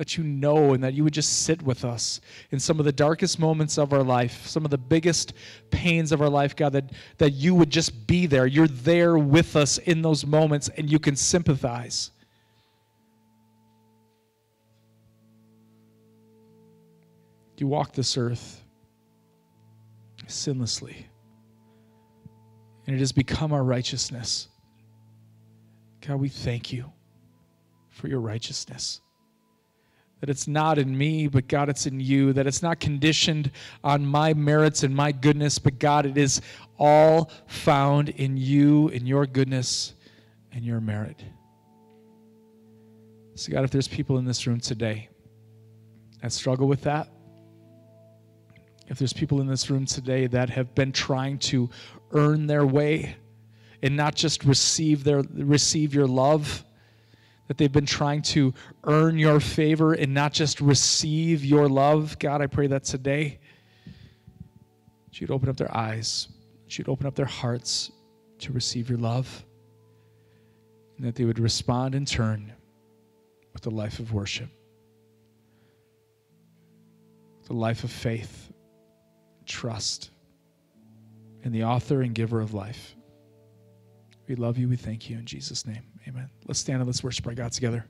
that 0.00 0.16
you 0.16 0.24
know 0.24 0.72
and 0.72 0.82
that 0.82 0.94
you 0.94 1.04
would 1.04 1.12
just 1.12 1.42
sit 1.42 1.60
with 1.60 1.84
us 1.84 2.22
in 2.52 2.58
some 2.58 2.78
of 2.78 2.86
the 2.86 2.92
darkest 2.92 3.38
moments 3.38 3.76
of 3.76 3.92
our 3.92 4.02
life, 4.02 4.46
some 4.46 4.64
of 4.64 4.70
the 4.70 4.78
biggest 4.78 5.34
pains 5.70 6.10
of 6.10 6.22
our 6.22 6.28
life, 6.30 6.56
God, 6.56 6.72
that, 6.72 6.90
that 7.18 7.32
you 7.32 7.54
would 7.54 7.68
just 7.68 8.06
be 8.06 8.24
there. 8.24 8.46
You're 8.46 8.66
there 8.66 9.18
with 9.18 9.56
us 9.56 9.76
in 9.76 10.00
those 10.00 10.24
moments 10.24 10.70
and 10.78 10.90
you 10.90 10.98
can 10.98 11.16
sympathize. 11.16 12.12
You 17.58 17.66
walk 17.66 17.92
this 17.92 18.16
earth 18.16 18.64
sinlessly, 20.28 20.96
and 22.90 22.96
it 22.96 22.98
has 22.98 23.12
become 23.12 23.52
our 23.52 23.62
righteousness. 23.62 24.48
God, 26.04 26.16
we 26.16 26.28
thank 26.28 26.72
you 26.72 26.90
for 27.88 28.08
your 28.08 28.18
righteousness 28.18 29.00
that 30.18 30.28
it's 30.28 30.48
not 30.48 30.76
in 30.76 30.98
me, 30.98 31.28
but 31.28 31.46
God, 31.46 31.68
it's 31.68 31.86
in 31.86 32.00
you, 32.00 32.32
that 32.32 32.48
it's 32.48 32.64
not 32.64 32.80
conditioned 32.80 33.52
on 33.84 34.04
my 34.04 34.34
merits 34.34 34.82
and 34.82 34.92
my 34.92 35.12
goodness, 35.12 35.56
but 35.60 35.78
God, 35.78 36.04
it 36.04 36.18
is 36.18 36.40
all 36.80 37.30
found 37.46 38.08
in 38.08 38.36
you, 38.36 38.88
in 38.88 39.06
your 39.06 39.24
goodness 39.24 39.94
and 40.50 40.64
your 40.64 40.80
merit. 40.80 41.22
So, 43.36 43.52
God, 43.52 43.62
if 43.62 43.70
there's 43.70 43.86
people 43.86 44.18
in 44.18 44.24
this 44.24 44.48
room 44.48 44.58
today 44.58 45.08
that 46.22 46.32
struggle 46.32 46.66
with 46.66 46.82
that, 46.82 47.08
if 48.88 48.98
there's 48.98 49.12
people 49.12 49.40
in 49.40 49.46
this 49.46 49.70
room 49.70 49.86
today 49.86 50.26
that 50.26 50.50
have 50.50 50.74
been 50.74 50.90
trying 50.90 51.38
to 51.38 51.70
earn 52.12 52.46
their 52.46 52.66
way 52.66 53.16
and 53.82 53.96
not 53.96 54.14
just 54.14 54.44
receive 54.44 55.04
their 55.04 55.22
receive 55.34 55.94
your 55.94 56.06
love, 56.06 56.64
that 57.48 57.58
they've 57.58 57.72
been 57.72 57.86
trying 57.86 58.22
to 58.22 58.54
earn 58.84 59.18
your 59.18 59.40
favor 59.40 59.94
and 59.94 60.14
not 60.14 60.32
just 60.32 60.60
receive 60.60 61.44
your 61.44 61.68
love. 61.68 62.18
God, 62.18 62.40
I 62.42 62.46
pray 62.46 62.66
that 62.68 62.84
today 62.84 63.40
that 65.06 65.20
you'd 65.20 65.30
open 65.30 65.48
up 65.48 65.56
their 65.56 65.74
eyes, 65.76 66.28
that 66.64 66.78
you'd 66.78 66.88
open 66.88 67.06
up 67.06 67.14
their 67.14 67.26
hearts 67.26 67.90
to 68.38 68.52
receive 68.52 68.88
your 68.88 68.98
love, 68.98 69.44
and 70.96 71.06
that 71.06 71.14
they 71.14 71.24
would 71.24 71.38
respond 71.38 71.94
in 71.94 72.04
turn 72.04 72.52
with 73.52 73.66
a 73.66 73.70
life 73.70 73.98
of 73.98 74.12
worship, 74.12 74.48
with 77.40 77.50
a 77.50 77.54
life 77.54 77.82
of 77.82 77.90
faith, 77.90 78.52
trust, 79.44 80.10
in 81.42 81.52
the 81.52 81.64
author 81.64 82.02
and 82.02 82.14
giver 82.14 82.40
of 82.40 82.54
life. 82.54 82.96
We 84.28 84.36
love 84.36 84.58
you. 84.58 84.68
We 84.68 84.76
thank 84.76 85.10
you 85.10 85.18
in 85.18 85.26
Jesus' 85.26 85.66
name. 85.66 85.82
Amen. 86.06 86.30
Let's 86.46 86.60
stand 86.60 86.80
and 86.80 86.86
let's 86.88 87.02
worship 87.02 87.26
our 87.26 87.34
God 87.34 87.52
together. 87.52 87.84